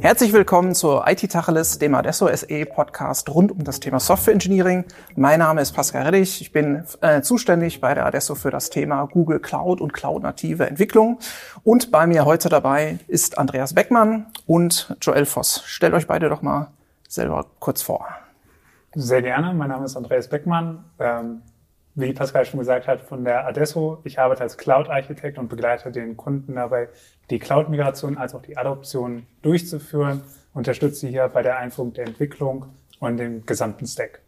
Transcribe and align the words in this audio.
Herzlich 0.00 0.32
willkommen 0.32 0.74
zur 0.74 1.06
IT 1.06 1.30
Tacheles, 1.30 1.78
dem 1.78 1.94
Adesso 1.94 2.34
SE 2.34 2.64
Podcast 2.66 3.28
rund 3.34 3.52
um 3.52 3.62
das 3.62 3.80
Thema 3.80 4.00
Software 4.00 4.32
Engineering. 4.32 4.86
Mein 5.16 5.40
Name 5.40 5.60
ist 5.60 5.72
Pascal 5.72 6.04
Reddich. 6.04 6.40
Ich 6.40 6.52
bin 6.52 6.84
äh, 7.02 7.20
zuständig 7.20 7.82
bei 7.82 7.92
der 7.92 8.06
Adesso 8.06 8.34
für 8.34 8.50
das 8.50 8.70
Thema 8.70 9.04
Google 9.04 9.40
Cloud 9.40 9.82
und 9.82 9.92
Cloud-native 9.92 10.66
Entwicklung. 10.66 11.18
Und 11.62 11.90
bei 11.90 12.06
mir 12.06 12.24
heute 12.24 12.48
dabei 12.48 12.98
ist 13.06 13.36
Andreas 13.36 13.74
Beckmann 13.74 14.28
und 14.46 14.96
Joel 15.02 15.26
Voss. 15.26 15.62
Stellt 15.66 15.92
euch 15.92 16.06
beide 16.06 16.30
doch 16.30 16.40
mal 16.40 16.68
selber 17.06 17.44
kurz 17.58 17.82
vor. 17.82 18.08
Sehr 18.94 19.20
gerne. 19.20 19.52
Mein 19.52 19.68
Name 19.68 19.84
ist 19.84 19.96
Andreas 19.96 20.28
Beckmann. 20.28 20.84
Ähm 20.98 21.42
wie 21.94 22.12
Pascal 22.12 22.44
schon 22.44 22.60
gesagt 22.60 22.88
hat, 22.88 23.00
von 23.00 23.24
der 23.24 23.46
Adesso. 23.46 24.00
Ich 24.04 24.18
arbeite 24.18 24.42
als 24.42 24.56
Cloud-Architekt 24.56 25.38
und 25.38 25.48
begleite 25.48 25.90
den 25.90 26.16
Kunden 26.16 26.56
dabei, 26.56 26.88
die 27.30 27.38
Cloud-Migration 27.38 28.18
als 28.18 28.34
auch 28.34 28.42
die 28.42 28.56
Adoption 28.56 29.26
durchzuführen, 29.42 30.22
unterstütze 30.52 31.06
hier 31.06 31.28
bei 31.28 31.42
der 31.42 31.58
Einführung 31.58 31.92
der 31.92 32.06
Entwicklung 32.06 32.66
und 32.98 33.18
dem 33.18 33.46
gesamten 33.46 33.86
Stack. 33.86 34.20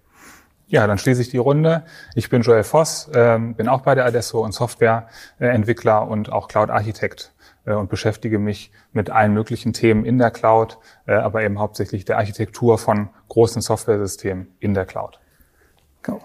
Ja, 0.68 0.86
dann 0.86 0.98
schließe 0.98 1.22
ich 1.22 1.28
die 1.28 1.38
Runde. 1.38 1.84
Ich 2.14 2.28
bin 2.28 2.42
Joel 2.42 2.64
Voss, 2.64 3.08
ähm, 3.14 3.54
bin 3.54 3.68
auch 3.68 3.82
bei 3.82 3.94
der 3.94 4.04
Adesso 4.04 4.44
und 4.44 4.52
Softwareentwickler 4.52 6.08
und 6.08 6.32
auch 6.32 6.48
Cloud-Architekt 6.48 7.32
äh, 7.66 7.74
und 7.74 7.88
beschäftige 7.88 8.40
mich 8.40 8.72
mit 8.92 9.10
allen 9.10 9.32
möglichen 9.32 9.72
Themen 9.72 10.04
in 10.04 10.18
der 10.18 10.32
Cloud, 10.32 10.78
äh, 11.06 11.14
aber 11.14 11.42
eben 11.42 11.60
hauptsächlich 11.60 12.04
der 12.04 12.18
Architektur 12.18 12.78
von 12.78 13.10
großen 13.28 13.62
Softwaresystemen 13.62 14.56
in 14.58 14.74
der 14.74 14.86
Cloud. 14.86 15.20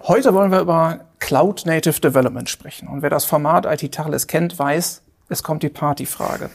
Heute 0.03 0.33
wollen 0.33 0.51
wir 0.51 0.59
über 0.59 1.01
Cloud 1.19 1.65
Native 1.65 1.99
Development 1.99 2.49
sprechen. 2.49 2.87
Und 2.87 3.01
wer 3.01 3.09
das 3.09 3.25
Format 3.25 3.65
IT 3.65 3.93
Tacheles 3.93 4.27
kennt, 4.27 4.57
weiß, 4.57 5.01
es 5.29 5.43
kommt 5.43 5.63
die 5.63 5.69
Partyfrage. 5.69 6.49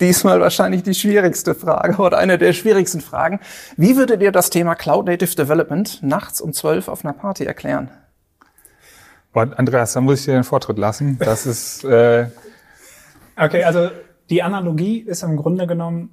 Diesmal 0.00 0.40
wahrscheinlich 0.40 0.82
die 0.82 0.94
schwierigste 0.94 1.54
Frage 1.54 1.96
oder 2.02 2.18
eine 2.18 2.36
der 2.36 2.52
schwierigsten 2.52 3.00
Fragen. 3.00 3.40
Wie 3.76 3.96
würdet 3.96 4.22
ihr 4.22 4.32
das 4.32 4.50
Thema 4.50 4.74
Cloud 4.74 5.06
Native 5.06 5.34
Development 5.34 6.02
nachts 6.02 6.40
um 6.40 6.52
zwölf 6.52 6.88
auf 6.88 7.04
einer 7.04 7.14
Party 7.14 7.44
erklären? 7.44 7.90
Boah, 9.32 9.48
Andreas, 9.56 9.92
da 9.92 10.00
muss 10.00 10.20
ich 10.20 10.24
dir 10.26 10.34
den 10.34 10.44
Vortritt 10.44 10.78
lassen. 10.78 11.18
Das 11.18 11.46
ist 11.46 11.84
äh 11.84 12.26
okay. 13.36 13.64
Also 13.64 13.90
die 14.30 14.42
Analogie 14.42 14.98
ist 14.98 15.22
im 15.22 15.36
Grunde 15.36 15.66
genommen 15.66 16.10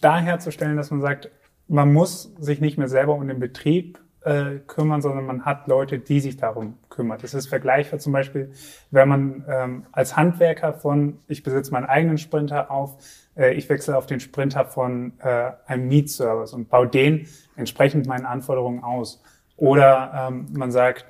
daherzustellen, 0.00 0.76
dass 0.76 0.90
man 0.90 1.00
sagt, 1.00 1.30
man 1.66 1.92
muss 1.92 2.32
sich 2.38 2.60
nicht 2.60 2.78
mehr 2.78 2.88
selber 2.88 3.14
um 3.14 3.26
den 3.26 3.40
Betrieb 3.40 4.00
äh, 4.22 4.58
kümmern, 4.66 5.00
sondern 5.00 5.26
man 5.26 5.44
hat 5.44 5.68
Leute, 5.68 5.98
die 5.98 6.20
sich 6.20 6.36
darum 6.36 6.78
kümmern. 6.88 7.18
Das 7.20 7.34
ist 7.34 7.46
vergleichbar 7.46 7.98
zum 7.98 8.12
Beispiel, 8.12 8.52
wenn 8.90 9.08
man 9.08 9.44
ähm, 9.48 9.86
als 9.92 10.16
Handwerker 10.16 10.74
von, 10.74 11.18
ich 11.28 11.42
besitze 11.42 11.72
meinen 11.72 11.86
eigenen 11.86 12.18
Sprinter 12.18 12.70
auf, 12.70 12.98
äh, 13.36 13.54
ich 13.54 13.68
wechsle 13.68 13.96
auf 13.96 14.06
den 14.06 14.20
Sprinter 14.20 14.64
von 14.64 15.12
äh, 15.20 15.52
einem 15.66 15.88
Meet-Service 15.88 16.52
und 16.52 16.68
baue 16.68 16.88
den 16.88 17.28
entsprechend 17.56 18.06
meinen 18.06 18.26
Anforderungen 18.26 18.82
aus. 18.82 19.22
Oder 19.56 20.28
ähm, 20.28 20.46
man 20.52 20.70
sagt, 20.70 21.06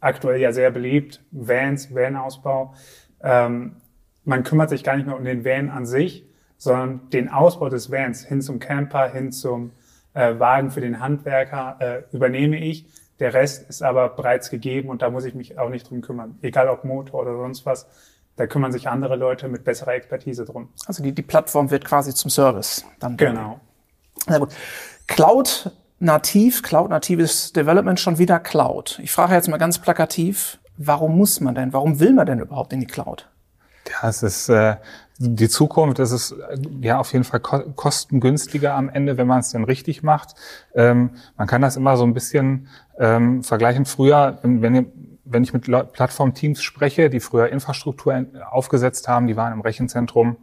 aktuell 0.00 0.40
ja 0.40 0.52
sehr 0.52 0.70
beliebt, 0.70 1.22
Vans, 1.30 1.94
Van-Ausbau. 1.94 2.74
Ähm, 3.22 3.76
man 4.24 4.42
kümmert 4.42 4.70
sich 4.70 4.84
gar 4.84 4.96
nicht 4.96 5.06
mehr 5.06 5.16
um 5.16 5.24
den 5.24 5.44
Van 5.44 5.70
an 5.70 5.86
sich, 5.86 6.26
sondern 6.58 7.10
den 7.10 7.28
Ausbau 7.28 7.68
des 7.68 7.90
Vans 7.90 8.24
hin 8.24 8.40
zum 8.40 8.58
Camper, 8.58 9.08
hin 9.08 9.32
zum 9.32 9.72
äh, 10.16 10.40
Wagen 10.40 10.70
für 10.70 10.80
den 10.80 11.00
Handwerker 11.00 11.76
äh, 11.78 12.02
übernehme 12.14 12.58
ich. 12.58 12.86
Der 13.20 13.34
Rest 13.34 13.68
ist 13.68 13.82
aber 13.82 14.08
bereits 14.08 14.50
gegeben 14.50 14.88
und 14.88 15.02
da 15.02 15.10
muss 15.10 15.24
ich 15.24 15.34
mich 15.34 15.58
auch 15.58 15.68
nicht 15.68 15.88
drum 15.88 16.00
kümmern. 16.00 16.38
Egal 16.42 16.68
ob 16.68 16.84
Motor 16.84 17.22
oder 17.22 17.36
sonst 17.36 17.64
was. 17.66 17.86
Da 18.36 18.46
kümmern 18.46 18.72
sich 18.72 18.88
andere 18.88 19.16
Leute 19.16 19.48
mit 19.48 19.64
besserer 19.64 19.94
Expertise 19.94 20.44
drum. 20.44 20.68
Also 20.86 21.02
die, 21.02 21.12
die 21.12 21.22
Plattform 21.22 21.70
wird 21.70 21.84
quasi 21.84 22.12
zum 22.14 22.30
Service. 22.30 22.84
Dann 22.98 23.16
genau. 23.16 23.60
Na 24.26 24.38
gut. 24.38 24.50
Cloud 25.06 25.70
nativ, 25.98 26.62
Cloud 26.62 26.90
natives 26.90 27.52
Development 27.52 27.98
schon 27.98 28.18
wieder 28.18 28.38
Cloud. 28.38 28.98
Ich 29.02 29.12
frage 29.12 29.34
jetzt 29.34 29.48
mal 29.48 29.56
ganz 29.56 29.78
plakativ, 29.78 30.58
warum 30.76 31.16
muss 31.16 31.40
man 31.40 31.54
denn, 31.54 31.72
warum 31.72 32.00
will 32.00 32.12
man 32.12 32.26
denn 32.26 32.40
überhaupt 32.40 32.72
in 32.74 32.80
die 32.80 32.86
Cloud? 32.86 33.28
Ja, 33.90 34.08
es 34.08 34.22
ist 34.22 34.48
äh, 34.50 34.76
die 35.18 35.48
Zukunft. 35.48 35.98
Es 35.98 36.12
ist 36.12 36.32
äh, 36.32 36.58
ja 36.80 36.98
auf 36.98 37.12
jeden 37.12 37.24
Fall 37.24 37.40
ko 37.40 37.60
kostengünstiger 37.74 38.74
am 38.74 38.88
Ende, 38.88 39.16
wenn 39.16 39.26
man 39.26 39.40
es 39.40 39.50
denn 39.50 39.64
richtig 39.64 40.02
macht. 40.02 40.34
Ähm, 40.74 41.10
man 41.36 41.46
kann 41.46 41.62
das 41.62 41.76
immer 41.76 41.96
so 41.96 42.04
ein 42.04 42.14
bisschen 42.14 42.68
ähm, 42.98 43.42
vergleichen. 43.42 43.84
Früher, 43.84 44.38
wenn, 44.42 44.92
wenn 45.24 45.42
ich 45.42 45.52
mit 45.52 45.64
Plattformteams 45.64 46.62
spreche, 46.62 47.10
die 47.10 47.20
früher 47.20 47.48
Infrastruktur 47.48 48.26
aufgesetzt 48.50 49.08
haben, 49.08 49.26
die 49.26 49.36
waren 49.36 49.52
im 49.52 49.60
Rechenzentrum 49.60 50.36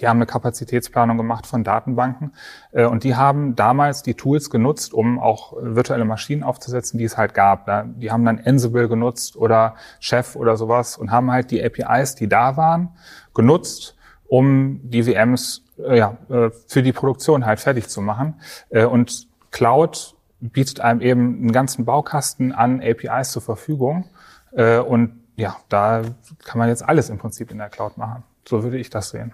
die 0.00 0.08
haben 0.08 0.18
eine 0.18 0.26
Kapazitätsplanung 0.26 1.16
gemacht 1.16 1.46
von 1.46 1.62
Datenbanken 1.62 2.32
äh, 2.72 2.86
und 2.86 3.04
die 3.04 3.14
haben 3.14 3.54
damals 3.54 4.02
die 4.02 4.14
Tools 4.14 4.50
genutzt, 4.50 4.92
um 4.92 5.20
auch 5.20 5.54
virtuelle 5.60 6.04
Maschinen 6.04 6.42
aufzusetzen, 6.42 6.98
die 6.98 7.04
es 7.04 7.16
halt 7.16 7.34
gab. 7.34 7.66
Die 8.00 8.10
haben 8.10 8.24
dann 8.24 8.40
Ansible 8.44 8.88
genutzt 8.88 9.36
oder 9.36 9.76
Chef 10.00 10.34
oder 10.34 10.56
sowas 10.56 10.96
und 10.96 11.12
haben 11.12 11.30
halt 11.30 11.52
die 11.52 11.62
APIs, 11.64 12.16
die 12.16 12.28
da 12.28 12.56
waren, 12.56 12.96
genutzt, 13.32 13.95
um 14.28 14.80
die 14.82 15.02
VMs 15.02 15.64
äh, 15.78 15.98
ja, 15.98 16.16
äh, 16.28 16.50
für 16.66 16.82
die 16.82 16.92
Produktion 16.92 17.46
halt 17.46 17.60
fertig 17.60 17.88
zu 17.88 18.00
machen. 18.00 18.40
Und 18.70 19.28
Cloud 19.50 20.14
bietet 20.40 20.80
einem 20.80 21.00
eben 21.00 21.38
einen 21.38 21.52
ganzen 21.52 21.84
Baukasten 21.84 22.52
an 22.52 22.82
APIs 22.82 23.32
zur 23.32 23.42
Verfügung. 23.42 24.08
Und 24.52 25.22
ja, 25.36 25.56
da 25.68 26.02
kann 26.44 26.58
man 26.58 26.68
jetzt 26.68 26.82
alles 26.82 27.10
im 27.10 27.18
Prinzip 27.18 27.50
in 27.50 27.58
der 27.58 27.68
Cloud 27.68 27.96
machen. 27.96 28.24
So 28.48 28.62
würde 28.62 28.78
ich 28.78 28.90
das 28.90 29.10
sehen. 29.10 29.32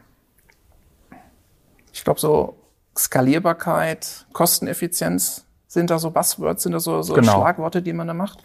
Ich 1.92 2.04
glaube, 2.04 2.20
so 2.20 2.56
Skalierbarkeit, 2.97 4.26
Kosteneffizienz 4.32 5.47
sind 5.66 5.91
da 5.91 5.98
so 5.98 6.10
Buzzwords, 6.10 6.62
sind 6.62 6.72
da 6.72 6.81
so, 6.81 7.02
so 7.02 7.14
genau. 7.14 7.41
Schlagworte, 7.41 7.82
die 7.82 7.92
man 7.92 8.06
da 8.06 8.14
macht. 8.14 8.42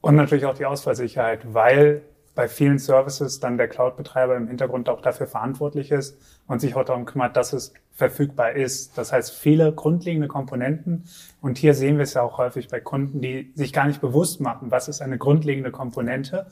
Und 0.00 0.16
natürlich 0.16 0.44
auch 0.44 0.54
die 0.54 0.66
Ausfallsicherheit, 0.66 1.54
weil 1.54 2.02
bei 2.34 2.48
vielen 2.48 2.78
Services 2.78 3.40
dann 3.40 3.58
der 3.58 3.68
Cloud-Betreiber 3.68 4.36
im 4.36 4.48
Hintergrund 4.48 4.88
auch 4.88 5.00
dafür 5.00 5.26
verantwortlich 5.26 5.90
ist 5.90 6.18
und 6.46 6.60
sich 6.60 6.74
auch 6.74 6.84
darum 6.84 7.04
kümmert, 7.04 7.36
dass 7.36 7.52
es 7.52 7.72
verfügbar 7.92 8.52
ist. 8.52 8.98
Das 8.98 9.12
heißt, 9.12 9.32
viele 9.32 9.72
grundlegende 9.72 10.26
Komponenten. 10.26 11.04
Und 11.40 11.58
hier 11.58 11.74
sehen 11.74 11.96
wir 11.96 12.02
es 12.02 12.14
ja 12.14 12.22
auch 12.22 12.38
häufig 12.38 12.68
bei 12.68 12.80
Kunden, 12.80 13.20
die 13.20 13.52
sich 13.54 13.72
gar 13.72 13.86
nicht 13.86 14.00
bewusst 14.00 14.40
machen, 14.40 14.70
was 14.70 14.88
ist 14.88 15.00
eine 15.00 15.18
grundlegende 15.18 15.70
Komponente. 15.70 16.46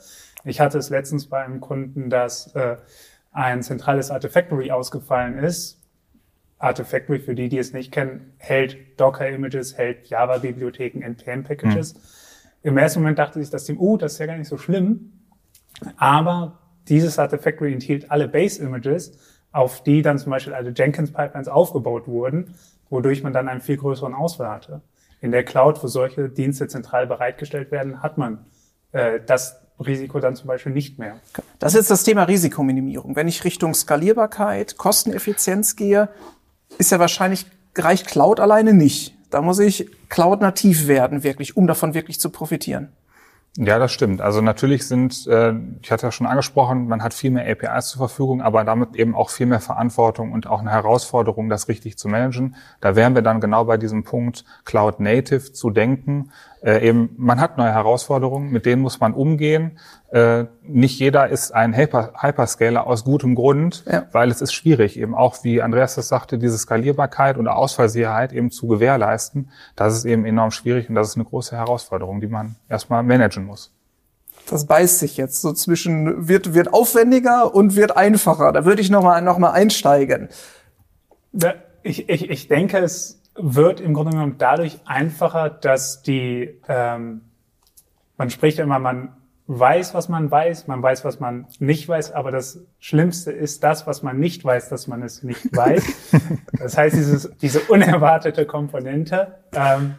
Ich 0.44 0.60
hatte 0.60 0.78
es 0.78 0.90
letztens 0.90 1.26
bei 1.26 1.44
einem 1.44 1.60
Kunden, 1.60 2.10
dass 2.10 2.54
äh, 2.54 2.76
ein 3.32 3.62
zentrales 3.62 4.10
Artifactory 4.10 4.70
ausgefallen 4.70 5.38
ist 5.38 5.82
Artifactory, 6.62 7.18
für 7.18 7.34
die, 7.34 7.48
die 7.48 7.58
es 7.58 7.72
nicht 7.72 7.90
kennen, 7.90 8.34
hält 8.38 8.78
Docker-Images, 9.00 9.76
hält 9.76 10.06
Java-Bibliotheken, 10.06 11.02
NPM-Packages. 11.02 11.94
Mhm. 11.94 12.00
Im 12.62 12.78
ersten 12.78 13.00
Moment 13.00 13.18
dachte 13.18 13.40
sich 13.40 13.50
das 13.50 13.64
Team, 13.64 13.80
uh, 13.80 13.96
das 13.96 14.12
ist 14.12 14.18
ja 14.20 14.26
gar 14.26 14.36
nicht 14.36 14.48
so 14.48 14.56
schlimm. 14.56 15.11
Aber 15.96 16.58
dieses 16.88 17.18
Artifactory 17.18 17.72
enthielt 17.72 18.10
alle 18.10 18.28
Base-Images, 18.28 19.18
auf 19.52 19.82
die 19.82 20.02
dann 20.02 20.18
zum 20.18 20.30
Beispiel 20.30 20.54
alle 20.54 20.72
Jenkins-Pipelines 20.74 21.48
aufgebaut 21.48 22.08
wurden, 22.08 22.54
wodurch 22.90 23.22
man 23.22 23.32
dann 23.32 23.48
einen 23.48 23.60
viel 23.60 23.76
größeren 23.76 24.14
Ausfall 24.14 24.48
hatte. 24.48 24.82
In 25.20 25.30
der 25.30 25.44
Cloud, 25.44 25.82
wo 25.82 25.86
solche 25.86 26.28
Dienste 26.28 26.68
zentral 26.68 27.06
bereitgestellt 27.06 27.70
werden, 27.70 28.02
hat 28.02 28.18
man 28.18 28.44
äh, 28.92 29.20
das 29.24 29.60
Risiko 29.78 30.20
dann 30.20 30.36
zum 30.36 30.48
Beispiel 30.48 30.72
nicht 30.72 30.98
mehr. 30.98 31.16
Das 31.58 31.74
ist 31.74 31.80
jetzt 31.80 31.90
das 31.90 32.04
Thema 32.04 32.24
Risikominimierung. 32.24 33.16
Wenn 33.16 33.28
ich 33.28 33.44
Richtung 33.44 33.74
Skalierbarkeit, 33.74 34.76
Kosteneffizienz 34.76 35.76
gehe, 35.76 36.08
ist 36.78 36.90
ja 36.90 36.98
wahrscheinlich, 36.98 37.46
reicht 37.76 38.06
Cloud 38.06 38.40
alleine 38.40 38.74
nicht. 38.74 39.16
Da 39.30 39.40
muss 39.40 39.58
ich 39.58 39.90
Cloud-nativ 40.08 40.88
werden, 40.88 41.22
wirklich, 41.22 41.56
um 41.56 41.66
davon 41.66 41.94
wirklich 41.94 42.20
zu 42.20 42.30
profitieren. 42.30 42.92
Ja, 43.58 43.78
das 43.78 43.92
stimmt. 43.92 44.22
Also 44.22 44.40
natürlich 44.40 44.88
sind, 44.88 45.26
äh, 45.26 45.52
ich 45.82 45.92
hatte 45.92 46.06
ja 46.06 46.12
schon 46.12 46.26
angesprochen, 46.26 46.88
man 46.88 47.02
hat 47.02 47.12
viel 47.12 47.30
mehr 47.30 47.46
APIs 47.46 47.88
zur 47.88 47.98
Verfügung, 47.98 48.40
aber 48.40 48.64
damit 48.64 48.96
eben 48.96 49.14
auch 49.14 49.28
viel 49.28 49.44
mehr 49.44 49.60
Verantwortung 49.60 50.32
und 50.32 50.46
auch 50.46 50.60
eine 50.60 50.70
Herausforderung, 50.70 51.50
das 51.50 51.68
richtig 51.68 51.98
zu 51.98 52.08
managen. 52.08 52.56
Da 52.80 52.96
wären 52.96 53.14
wir 53.14 53.20
dann 53.20 53.40
genau 53.42 53.64
bei 53.66 53.76
diesem 53.76 54.04
Punkt, 54.04 54.46
Cloud 54.64 55.00
Native 55.00 55.52
zu 55.52 55.68
denken 55.68 56.30
äh, 56.62 56.86
eben, 56.88 57.10
man 57.16 57.40
hat 57.40 57.58
neue 57.58 57.72
Herausforderungen, 57.72 58.50
mit 58.50 58.66
denen 58.66 58.82
muss 58.82 59.00
man 59.00 59.14
umgehen. 59.14 59.78
Äh, 60.12 60.44
nicht 60.62 60.98
jeder 60.98 61.30
ist 61.30 61.52
ein 61.52 61.74
Hyper 61.74 62.12
Hyperscaler 62.20 62.86
aus 62.86 63.02
gutem 63.02 63.34
Grund, 63.34 63.82
ja. 63.90 64.06
weil 64.12 64.30
es 64.30 64.42
ist 64.42 64.52
schwierig, 64.52 64.98
eben 64.98 65.14
auch, 65.14 65.42
wie 65.42 65.62
Andreas 65.62 65.94
das 65.94 66.08
sagte, 66.08 66.36
diese 66.36 66.58
Skalierbarkeit 66.58 67.38
oder 67.38 67.56
Ausfallsicherheit 67.56 68.34
eben 68.34 68.50
zu 68.50 68.66
gewährleisten. 68.66 69.50
Das 69.74 69.96
ist 69.96 70.04
eben 70.04 70.26
enorm 70.26 70.50
schwierig 70.50 70.90
und 70.90 70.96
das 70.96 71.08
ist 71.08 71.14
eine 71.14 71.24
große 71.24 71.56
Herausforderung, 71.56 72.20
die 72.20 72.26
man 72.26 72.56
erstmal 72.68 73.02
managen 73.02 73.46
muss. 73.46 73.72
Das 74.50 74.66
beißt 74.66 74.98
sich 74.98 75.16
jetzt 75.16 75.40
so 75.40 75.54
zwischen, 75.54 76.28
wird, 76.28 76.52
wird 76.52 76.74
aufwendiger 76.74 77.54
und 77.54 77.74
wird 77.74 77.96
einfacher. 77.96 78.52
Da 78.52 78.66
würde 78.66 78.82
ich 78.82 78.90
nochmal 78.90 79.22
noch 79.22 79.38
mal 79.38 79.52
einsteigen. 79.52 80.28
Ich, 81.82 82.10
ich, 82.10 82.28
ich 82.28 82.48
denke, 82.48 82.76
es 82.78 83.22
wird 83.34 83.80
im 83.80 83.94
Grunde 83.94 84.12
genommen 84.12 84.34
dadurch 84.36 84.78
einfacher, 84.84 85.48
dass 85.48 86.02
die, 86.02 86.60
ähm, 86.68 87.22
man 88.18 88.28
spricht 88.28 88.58
immer, 88.58 88.78
man, 88.78 89.16
weiß, 89.58 89.94
was 89.94 90.08
man 90.08 90.30
weiß, 90.30 90.66
man 90.66 90.82
weiß, 90.82 91.04
was 91.04 91.20
man 91.20 91.46
nicht 91.58 91.88
weiß, 91.88 92.12
aber 92.12 92.30
das 92.30 92.64
Schlimmste 92.78 93.32
ist 93.32 93.62
das, 93.64 93.86
was 93.86 94.02
man 94.02 94.18
nicht 94.18 94.44
weiß, 94.44 94.68
dass 94.68 94.86
man 94.86 95.02
es 95.02 95.22
nicht 95.22 95.44
weiß. 95.56 96.10
das 96.58 96.76
heißt, 96.76 96.96
dieses, 96.96 97.36
diese 97.38 97.60
unerwartete 97.60 98.46
Komponente, 98.46 99.34
ähm, 99.54 99.96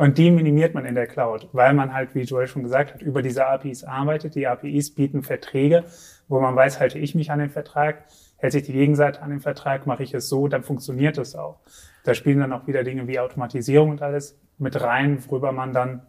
und 0.00 0.16
die 0.16 0.30
minimiert 0.30 0.72
man 0.72 0.86
in 0.86 0.94
der 0.94 1.06
Cloud, 1.06 1.50
weil 1.52 1.74
man 1.74 1.92
halt, 1.92 2.14
wie 2.14 2.22
Joel 2.22 2.46
schon 2.46 2.62
gesagt 2.62 2.94
hat, 2.94 3.02
über 3.02 3.20
diese 3.20 3.46
APIs 3.46 3.84
arbeitet. 3.84 4.34
Die 4.34 4.46
APIs 4.46 4.94
bieten 4.94 5.22
Verträge, 5.22 5.84
wo 6.26 6.40
man 6.40 6.56
weiß, 6.56 6.80
halte 6.80 6.98
ich 6.98 7.14
mich 7.14 7.30
an 7.30 7.38
den 7.38 7.50
Vertrag, 7.50 8.06
hält 8.38 8.52
sich 8.54 8.62
die 8.62 8.72
Gegenseite 8.72 9.20
an 9.20 9.28
den 9.28 9.40
Vertrag, 9.40 9.86
mache 9.86 10.02
ich 10.02 10.14
es 10.14 10.30
so, 10.30 10.48
dann 10.48 10.62
funktioniert 10.62 11.18
es 11.18 11.36
auch. 11.36 11.60
Da 12.04 12.14
spielen 12.14 12.38
dann 12.38 12.54
auch 12.54 12.66
wieder 12.66 12.82
Dinge 12.82 13.08
wie 13.08 13.18
Automatisierung 13.18 13.90
und 13.90 14.00
alles 14.00 14.40
mit 14.56 14.80
rein, 14.80 15.22
worüber 15.28 15.52
man 15.52 15.74
dann 15.74 16.00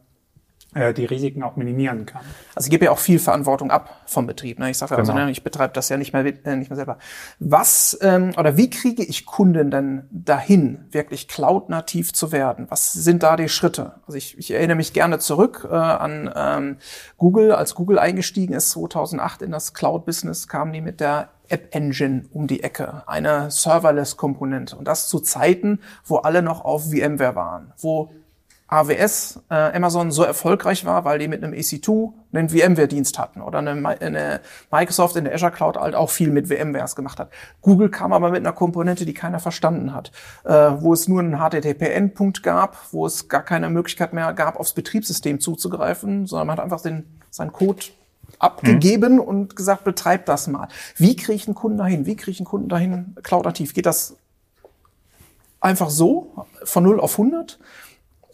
die 0.74 1.06
Risiken 1.06 1.44
auch 1.44 1.58
minimieren 1.58 2.06
kann. 2.06 2.22
Also 2.56 2.68
ich 2.68 2.72
gebe 2.72 2.86
ja 2.86 2.92
auch 2.92 3.00
viel 3.00 3.20
Verantwortung 3.20 3.72
ab 3.72 4.02
vom 4.06 4.26
Betrieb. 4.26 4.58
Ne? 4.58 4.70
Ich 4.70 4.78
sage 4.78 4.96
also, 4.96 5.12
genau. 5.12 5.26
ne, 5.26 5.32
ich 5.32 5.44
betreibe 5.44 5.74
das 5.74 5.90
ja 5.90 5.98
nicht 5.98 6.14
mehr, 6.14 6.26
äh, 6.26 6.56
nicht 6.56 6.70
mehr 6.70 6.78
selber. 6.78 6.98
Was 7.40 7.98
ähm, 8.02 8.32
oder 8.38 8.56
wie 8.56 8.70
kriege 8.70 9.04
ich 9.04 9.26
Kunden 9.26 9.70
denn 9.70 10.04
dahin, 10.12 10.86
wirklich 10.92 11.28
cloud-nativ 11.28 12.14
zu 12.14 12.32
werden? 12.32 12.68
Was 12.70 12.94
sind 12.94 13.24
da 13.24 13.36
die 13.36 13.50
Schritte? 13.50 13.96
Also 14.08 14.18
ich, 14.18 14.38
ich 14.38 14.52
erinnere 14.52 14.78
mich 14.78 14.94
gerne 14.94 15.20
zurück 15.20 15.68
äh, 15.70 15.76
an 15.76 16.32
ähm, 16.36 16.78
Google. 17.18 17.52
Als 17.52 17.76
Google 17.76 18.00
eingestiegen 18.00 18.54
ist 18.54 18.72
2008 18.72 19.42
in 19.42 19.52
das 19.52 19.74
Cloud-Business, 19.74 20.48
kamen 20.48 20.72
die 20.72 20.82
mit 20.82 21.02
der 21.02 21.30
App 21.50 21.76
Engine 21.76 22.24
um 22.32 22.48
die 22.48 22.64
Ecke, 22.64 23.04
eine 23.08 23.52
Serverless-Komponente. 23.52 24.76
Und 24.76 24.88
das 24.88 25.10
zu 25.10 25.20
Zeiten, 25.20 25.82
wo 26.06 26.18
alle 26.18 26.42
noch 26.42 26.64
auf 26.64 26.92
VMware 26.92 27.36
waren, 27.36 27.74
wo 27.78 28.12
AWS, 28.72 29.42
äh, 29.50 29.54
Amazon 29.54 30.12
so 30.12 30.24
erfolgreich 30.24 30.86
war, 30.86 31.04
weil 31.04 31.20
die 31.20 31.28
mit 31.28 31.44
einem 31.44 31.54
EC2 31.54 32.14
einen 32.32 32.50
VMware-Dienst 32.50 33.20
hatten 33.20 33.42
oder 33.42 33.60
eine, 33.60 34.00
eine, 34.00 34.40
Microsoft 34.72 35.18
in 35.18 35.26
der 35.26 35.34
Azure 35.34 35.52
Cloud 35.52 35.76
halt 35.76 35.94
auch 35.94 36.10
viel 36.10 36.32
mit 36.32 36.48
VMwares 36.48 36.96
gemacht 36.96 37.20
hat. 37.20 37.32
Google 37.62 37.90
kam 37.90 38.14
aber 38.14 38.32
mit 38.32 38.40
einer 38.40 38.54
Komponente, 38.54 39.06
die 39.06 39.14
keiner 39.14 39.42
verstanden 39.42 39.94
hat, 39.94 40.14
äh, 40.46 40.54
wo 40.54 40.94
es 40.94 41.10
nur 41.10 41.20
einen 41.20 41.38
HTTP-Endpunkt 41.38 42.44
gab, 42.44 42.78
wo 42.92 43.06
es 43.06 43.28
gar 43.28 43.44
keine 43.44 43.70
Möglichkeit 43.70 44.14
mehr 44.14 44.32
gab, 44.32 44.58
aufs 44.58 44.72
Betriebssystem 44.72 45.42
zuzugreifen, 45.42 46.26
sondern 46.26 46.48
man 46.48 46.58
hat 46.58 46.64
einfach 46.64 46.82
den, 46.82 47.20
seinen 47.30 47.52
Code 47.52 47.84
abgegeben 48.40 49.16
mhm. 49.16 49.20
und 49.20 49.56
gesagt, 49.58 49.84
betreibt 49.84 50.30
das 50.30 50.48
mal. 50.48 50.70
Wie 50.96 51.18
kriege 51.18 51.34
ich 51.34 51.46
einen 51.46 51.56
Kunden 51.56 51.78
dahin? 51.78 52.06
Wie 52.06 52.16
kriege 52.16 52.32
ich 52.32 52.40
einen 52.40 52.48
Kunden 52.48 52.70
dahin 52.70 53.16
cloud-nativ? 53.22 53.74
Geht 53.74 53.86
das 53.86 54.16
einfach 55.60 55.90
so 55.90 56.46
von 56.64 56.84
0 56.86 57.02
auf 57.02 57.20
100? 57.20 57.60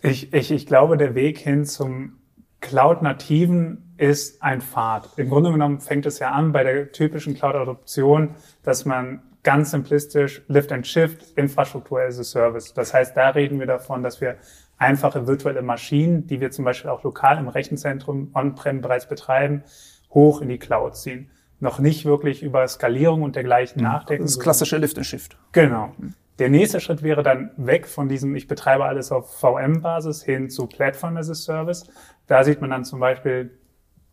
Ich, 0.01 0.33
ich, 0.33 0.51
ich 0.51 0.65
glaube, 0.65 0.97
der 0.97 1.15
Weg 1.15 1.38
hin 1.38 1.65
zum 1.65 2.19
Cloud-Nativen 2.61 3.94
ist 3.97 4.41
ein 4.44 4.61
Pfad. 4.61 5.09
Im 5.17 5.29
Grunde 5.29 5.51
genommen 5.51 5.79
fängt 5.79 6.05
es 6.05 6.19
ja 6.19 6.31
an 6.31 6.51
bei 6.51 6.63
der 6.63 6.91
typischen 6.91 7.33
Cloud-Adoption, 7.33 8.35
dass 8.63 8.85
man 8.85 9.21
ganz 9.44 9.71
simplistisch 9.71 10.41
Lift 10.47 10.71
and 10.71 10.85
Shift 10.85 11.38
Infrastruktur 11.38 12.01
as 12.01 12.19
a 12.19 12.23
Service. 12.23 12.73
Das 12.73 12.94
heißt, 12.94 13.15
da 13.15 13.29
reden 13.29 13.59
wir 13.59 13.67
davon, 13.67 14.03
dass 14.03 14.21
wir 14.21 14.35
einfache 14.77 15.25
virtuelle 15.25 15.61
Maschinen, 15.61 16.27
die 16.27 16.41
wir 16.41 16.51
zum 16.51 16.65
Beispiel 16.65 16.89
auch 16.89 17.03
lokal 17.03 17.38
im 17.38 17.47
Rechenzentrum 17.47 18.31
on-prem 18.33 18.81
bereits 18.81 19.07
betreiben, 19.07 19.63
hoch 20.11 20.41
in 20.41 20.50
die 20.50 20.59
Cloud 20.59 20.95
ziehen. 20.95 21.31
Noch 21.59 21.79
nicht 21.79 22.05
wirklich 22.05 22.43
über 22.43 22.67
Skalierung 22.67 23.23
und 23.23 23.35
dergleichen 23.35 23.81
mhm. 23.81 23.88
nachdenken. 23.88 24.25
Das 24.25 24.39
klassische 24.39 24.77
Lift 24.77 24.97
and 24.97 25.05
Shift. 25.05 25.38
Genau. 25.53 25.93
Der 26.39 26.50
nächste 26.50 26.80
Schritt 26.80 27.01
wäre 27.01 27.24
dann 27.24 27.51
weg 27.57 27.88
von 27.88 28.10
diesem, 28.10 28.36
ich 28.36 28.48
betreibe 28.48 28.86
alles 28.86 29.12
auf 29.12 29.39
VM-Basis 29.39 30.24
hin 30.24 30.50
zu 30.50 30.68
Platform 30.68 31.18
as 31.18 31.30
a 31.30 31.34
Service. 31.34 31.89
Da 32.28 32.44
sieht 32.44 32.62
man 32.62 32.69
dann 32.69 32.86
zum 32.86 33.00
Beispiel 33.00 33.57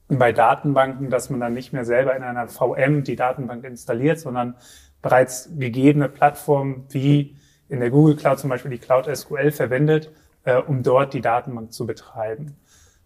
bei 0.08 0.32
Datenbanken, 0.32 1.10
dass 1.10 1.30
man 1.30 1.40
dann 1.40 1.54
nicht 1.54 1.72
mehr 1.72 1.84
selber 1.84 2.16
in 2.16 2.22
einer 2.22 2.48
VM 2.48 3.04
die 3.04 3.16
Datenbank 3.16 3.64
installiert, 3.64 4.18
sondern 4.20 4.54
bereits 5.02 5.50
gegebene 5.56 6.08
Plattformen 6.08 6.86
wie 6.90 7.36
in 7.68 7.80
der 7.80 7.90
Google 7.90 8.16
Cloud 8.16 8.38
zum 8.38 8.50
Beispiel 8.50 8.70
die 8.70 8.78
Cloud 8.78 9.06
SQL 9.14 9.50
verwendet, 9.50 10.10
äh, 10.44 10.56
um 10.56 10.82
dort 10.82 11.14
die 11.14 11.20
Datenbank 11.20 11.72
zu 11.72 11.86
betreiben. 11.86 12.56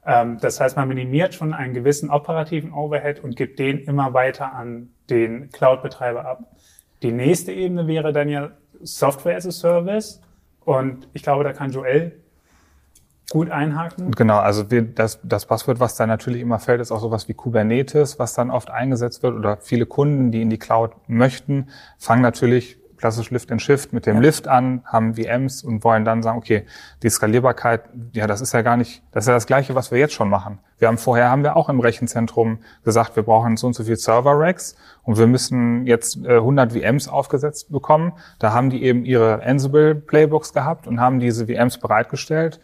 Ähm, 0.04 0.38
das 0.40 0.60
heißt, 0.60 0.76
man 0.76 0.88
minimiert 0.88 1.34
schon 1.34 1.54
einen 1.54 1.74
gewissen 1.74 2.10
operativen 2.10 2.72
Overhead 2.72 3.20
und 3.22 3.36
gibt 3.36 3.58
den 3.58 3.78
immer 3.80 4.14
weiter 4.14 4.52
an 4.52 4.90
den 5.10 5.50
Cloud-Betreiber 5.50 6.24
ab. 6.24 6.56
Die 7.02 7.12
nächste 7.12 7.52
Ebene 7.52 7.86
wäre 7.86 8.12
dann 8.12 8.28
ja 8.28 8.50
Software 8.82 9.36
as 9.36 9.46
a 9.46 9.50
Service. 9.50 10.20
Und 10.64 11.08
ich 11.12 11.22
glaube, 11.22 11.44
da 11.44 11.52
kann 11.52 11.70
Joel 11.70 12.12
gut 13.30 13.50
einhaken. 13.50 14.10
Genau, 14.12 14.38
also 14.38 14.70
wir, 14.70 14.82
das, 14.82 15.20
das 15.22 15.46
Passwort, 15.46 15.80
was 15.80 15.96
da 15.96 16.06
natürlich 16.06 16.40
immer 16.40 16.58
fällt, 16.58 16.80
ist 16.80 16.90
auch 16.90 17.00
sowas 17.00 17.28
wie 17.28 17.34
Kubernetes, 17.34 18.18
was 18.18 18.34
dann 18.34 18.50
oft 18.50 18.70
eingesetzt 18.70 19.22
wird 19.22 19.34
oder 19.34 19.58
viele 19.58 19.86
Kunden, 19.86 20.30
die 20.30 20.42
in 20.42 20.50
die 20.50 20.58
Cloud 20.58 20.92
möchten, 21.06 21.68
fangen 21.98 22.22
natürlich 22.22 22.78
klassisch 22.96 23.30
Lift 23.30 23.52
and 23.52 23.62
Shift 23.62 23.92
mit 23.92 24.06
dem 24.06 24.16
ja. 24.16 24.22
Lift 24.22 24.48
an, 24.48 24.82
haben 24.84 25.14
VMs 25.14 25.62
und 25.62 25.84
wollen 25.84 26.04
dann 26.04 26.22
sagen, 26.22 26.38
okay, 26.38 26.64
die 27.02 27.10
Skalierbarkeit, 27.10 27.82
ja, 28.12 28.26
das 28.26 28.40
ist 28.40 28.52
ja 28.52 28.62
gar 28.62 28.76
nicht, 28.76 29.02
das 29.12 29.24
ist 29.24 29.28
ja 29.28 29.34
das 29.34 29.46
Gleiche, 29.46 29.74
was 29.74 29.90
wir 29.90 29.98
jetzt 29.98 30.14
schon 30.14 30.28
machen. 30.28 30.58
Wir 30.78 30.88
haben 30.88 30.98
vorher, 30.98 31.30
haben 31.30 31.42
wir 31.42 31.56
auch 31.56 31.68
im 31.68 31.80
Rechenzentrum 31.80 32.58
gesagt, 32.84 33.16
wir 33.16 33.22
brauchen 33.22 33.56
so 33.56 33.66
und 33.66 33.74
so 33.74 33.84
viel 33.84 33.96
Server-Racks 33.96 34.76
und 35.02 35.18
wir 35.18 35.26
müssen 35.26 35.86
jetzt 35.86 36.24
äh, 36.24 36.36
100 36.36 36.72
VMs 36.72 37.08
aufgesetzt 37.08 37.70
bekommen. 37.72 38.12
Da 38.38 38.52
haben 38.52 38.70
die 38.70 38.82
eben 38.82 39.04
ihre 39.04 39.42
Ansible-Playbooks 39.42 40.52
gehabt 40.52 40.86
und 40.86 41.00
haben 41.00 41.20
diese 41.20 41.46
VMs 41.46 41.78
bereitgestellt 41.78 42.60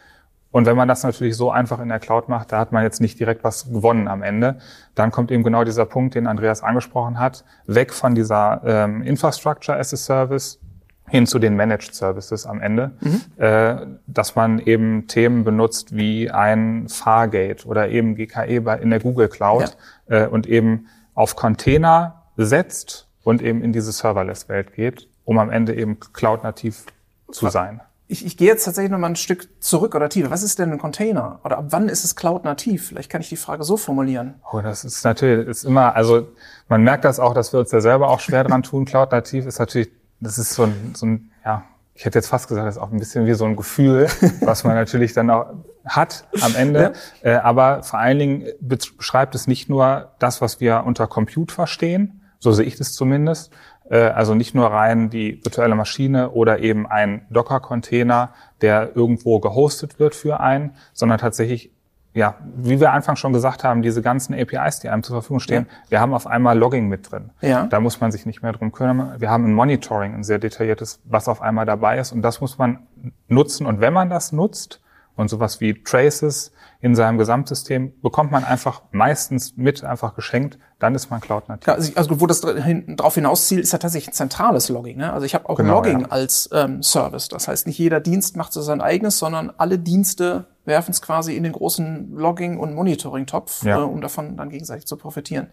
und 0.55 0.67
wenn 0.67 0.77
man 0.77 0.87
das 0.87 1.03
natürlich 1.03 1.37
so 1.37 1.51
einfach 1.51 1.81
in 1.81 1.89
der 1.89 1.99
Cloud 1.99 2.29
macht, 2.29 2.53
da 2.53 2.61
hat 2.61 2.71
man 2.71 2.85
jetzt 2.85 3.01
nicht 3.01 3.19
direkt 3.19 3.43
was 3.43 3.73
gewonnen 3.73 4.07
am 4.07 4.23
Ende. 4.23 4.59
Dann 4.95 5.11
kommt 5.11 5.33
eben 5.33 5.43
genau 5.43 5.65
dieser 5.65 5.85
Punkt, 5.85 6.15
den 6.15 6.29
Andreas 6.29 6.63
angesprochen 6.63 7.19
hat, 7.19 7.45
weg 7.67 7.93
von 7.93 8.15
dieser 8.15 8.63
ähm, 8.65 9.03
Infrastructure 9.03 9.77
as 9.77 9.93
a 9.93 9.97
Service 9.97 10.61
hin 11.09 11.27
zu 11.27 11.39
den 11.39 11.55
Managed 11.55 11.95
Services 11.95 12.47
am 12.47 12.61
Ende, 12.61 12.93
mhm. 13.01 13.21
äh, 13.37 13.87
dass 14.07 14.37
man 14.37 14.59
eben 14.59 15.07
Themen 15.07 15.45
benutzt 15.45 15.95
wie 15.97 16.31
ein 16.31 16.89
Fargate 16.89 17.67
oder 17.67 17.89
eben 17.89 18.15
GKE 18.15 18.61
bei, 18.61 18.79
in 18.79 18.91
der 18.91 19.01
Google 19.01 19.29
Cloud 19.29 19.77
ja. 20.09 20.25
äh, 20.25 20.27
und 20.27 20.47
eben 20.47 20.87
auf 21.15 21.37
Container 21.37 22.23
setzt 22.37 23.09
und 23.23 23.43
eben 23.43 23.63
in 23.63 23.73
diese 23.73 23.93
Serverless-Welt 23.93 24.73
geht, 24.75 25.09
um 25.25 25.39
am 25.39 25.51
Ende 25.51 25.75
eben 25.75 26.01
Cloud-nativ 26.01 26.87
zu 27.31 27.49
sein 27.49 27.81
ich, 28.07 28.25
ich 28.25 28.37
gehe 28.37 28.49
jetzt 28.49 28.65
tatsächlich 28.65 28.91
noch 28.91 28.99
mal 28.99 29.09
ein 29.09 29.17
Stück 29.17 29.49
zurück 29.61 29.95
oder 29.95 30.09
tiefer. 30.09 30.31
Was 30.31 30.43
ist 30.43 30.59
denn 30.59 30.73
ein 30.73 30.79
Container? 30.79 31.41
Oder 31.45 31.59
ab 31.59 31.67
wann 31.71 31.89
ist 31.89 32.05
es 32.05 32.17
Cloud-nativ? 32.17 32.89
Vielleicht 32.89 33.11
kann 33.11 33.21
ich 33.21 33.29
die 33.29 33.37
Frage 33.37 33.65
so 33.65 33.77
formulieren. 33.77 34.35
Oh, 34.53 34.61
das 34.61 34.85
ist 34.85 35.05
natürlich, 35.05 35.49
ist 35.49 35.65
immer, 35.65 35.97
also 35.97 36.29
man 36.69 36.83
merkt 36.83 37.05
das 37.05 37.19
auch, 37.19 37.35
dass 37.35 37.53
wir 37.53 37.61
uns 37.61 37.71
da 37.71 37.81
selber 37.81 38.11
auch 38.11 38.21
schwer 38.21 38.45
dran 38.45 38.63
tun. 38.63 38.85
Cloud-nativ 38.85 39.47
ist 39.47 39.59
natürlich, 39.59 39.91
das 40.21 40.39
ist 40.39 40.55
so 40.55 40.65
ein, 40.65 40.93
so 40.95 41.07
ein, 41.07 41.31
ja, 41.45 41.65
ich 41.95 42.05
hätte 42.05 42.19
jetzt 42.19 42.29
fast 42.29 42.49
gesagt, 42.49 42.67
das 42.67 42.77
ist 42.77 42.83
auch 42.83 42.91
ein 42.91 42.99
bisschen 42.99 43.27
wie 43.27 43.35
so 43.35 43.45
ein 43.45 43.57
Gefühl, 43.57 44.09
was 44.41 44.65
man 44.65 44.75
natürlich 44.75 45.13
dann 45.13 45.31
auch 45.31 45.55
hat 45.85 46.27
am 46.41 46.55
Ende. 46.57 46.93
Ja. 47.23 47.31
Äh, 47.31 47.37
aber 47.37 47.83
vor 47.83 47.99
allen 47.99 48.19
Dingen 48.19 48.47
beschreibt 48.61 49.35
es 49.35 49.47
nicht 49.47 49.69
nur 49.69 50.13
das, 50.19 50.41
was 50.41 50.61
wir 50.61 50.85
unter 50.87 51.07
Compute 51.07 51.55
verstehen, 51.55 52.23
so 52.39 52.53
sehe 52.53 52.67
ich 52.67 52.77
das 52.77 52.93
zumindest, 52.93 53.53
äh, 53.89 53.99
also 53.99 54.35
nicht 54.35 54.55
nur 54.55 54.67
rein 54.67 55.11
die 55.11 55.45
virtuelle 55.45 55.75
Maschine 55.75 56.31
oder 56.31 56.59
eben 56.61 56.87
ein 56.87 57.27
Docker-Container, 57.31 58.31
der 58.61 58.97
irgendwo 58.97 59.41
gehostet 59.41 59.99
wird 59.99 60.15
für 60.15 60.41
einen, 60.41 60.75
sondern 60.93 61.19
tatsächlich 61.19 61.71
ja, 62.15 62.37
wie 62.57 62.79
wir 62.79 62.93
Anfang 62.93 63.17
schon 63.17 63.33
gesagt 63.33 63.65
haben, 63.65 63.83
diese 63.83 64.01
ganzen 64.01 64.35
APIs, 64.35 64.79
die 64.79 64.89
einem 64.89 65.03
zur 65.03 65.17
Verfügung 65.17 65.41
stehen, 65.41 65.67
ja. 65.69 65.91
wir 65.91 66.01
haben 66.01 66.15
auf 66.15 66.29
einmal 66.29 66.57
Logging 66.57 66.89
mit 66.89 67.11
drin. 67.11 67.31
Ja. 67.41 67.67
Da 67.67 67.81
muss 67.81 68.01
man 68.01 68.13
sich 68.13 68.25
nicht 68.25 68.41
mehr 68.41 68.53
drum 68.53 68.71
kümmern. 68.71 69.17
Wir 69.19 69.31
haben 69.31 69.45
ein 69.45 69.53
Monitoring, 69.53 70.15
ein 70.15 70.23
sehr 70.23 70.39
detailliertes, 70.39 71.01
was 71.05 71.29
auf 71.29 71.43
einmal 71.43 71.67
dabei 71.67 71.99
ist. 71.99 72.13
Und 72.13 72.23
das 72.23 72.41
muss 72.41 72.57
man 72.57 72.87
nutzen. 73.27 73.67
Und 73.67 73.81
wenn 73.81 73.93
man 73.93 74.11
das 74.11 74.31
nutzt 74.31 74.81
und 75.17 75.29
sowas 75.29 75.61
wie 75.61 75.83
Traces 75.83 76.53
in 76.81 76.95
seinem 76.95 77.19
Gesamtsystem 77.19 78.01
bekommt 78.01 78.31
man 78.31 78.45
einfach 78.45 78.83
meistens 78.93 79.57
mit, 79.57 79.83
einfach 79.83 80.15
geschenkt, 80.15 80.59
dann 80.79 80.95
ist 80.95 81.11
man 81.11 81.21
Cloud-nativ. 81.21 81.67
Ja, 81.67 81.75
also, 81.75 81.93
also 81.97 82.21
wo 82.21 82.29
das 82.29 82.43
darauf 82.43 83.15
hinaus 83.15 83.49
zielt, 83.49 83.63
ist 83.63 83.73
ja 83.73 83.79
tatsächlich 83.79 84.11
ein 84.11 84.15
zentrales 84.15 84.69
Logging. 84.69 84.99
Ne? 84.99 85.13
Also 85.13 85.27
ich 85.27 85.35
habe 85.35 85.49
auch 85.49 85.57
genau, 85.57 85.77
Logging 85.77 86.03
ja. 86.03 86.09
als 86.11 86.49
ähm, 86.53 86.81
Service. 86.83 87.29
Das 87.29 87.49
heißt, 87.49 87.67
nicht 87.67 87.79
jeder 87.79 87.99
Dienst 87.99 88.37
macht 88.37 88.53
so 88.53 88.63
sein 88.63 88.81
eigenes, 88.81 89.19
sondern 89.19 89.51
alle 89.57 89.81
Dienste 89.81 90.47
werfen 90.65 90.93
es 90.93 91.03
quasi 91.03 91.37
in 91.37 91.43
den 91.43 91.53
großen 91.53 92.15
Logging- 92.17 92.59
und 92.59 92.75
Monitoring-Topf, 92.75 93.65
ja. 93.65 93.79
äh, 93.79 93.83
um 93.83 94.01
davon 94.01 94.37
dann 94.37 94.51
gegenseitig 94.51 94.87
zu 94.87 94.97
profitieren. 94.97 95.49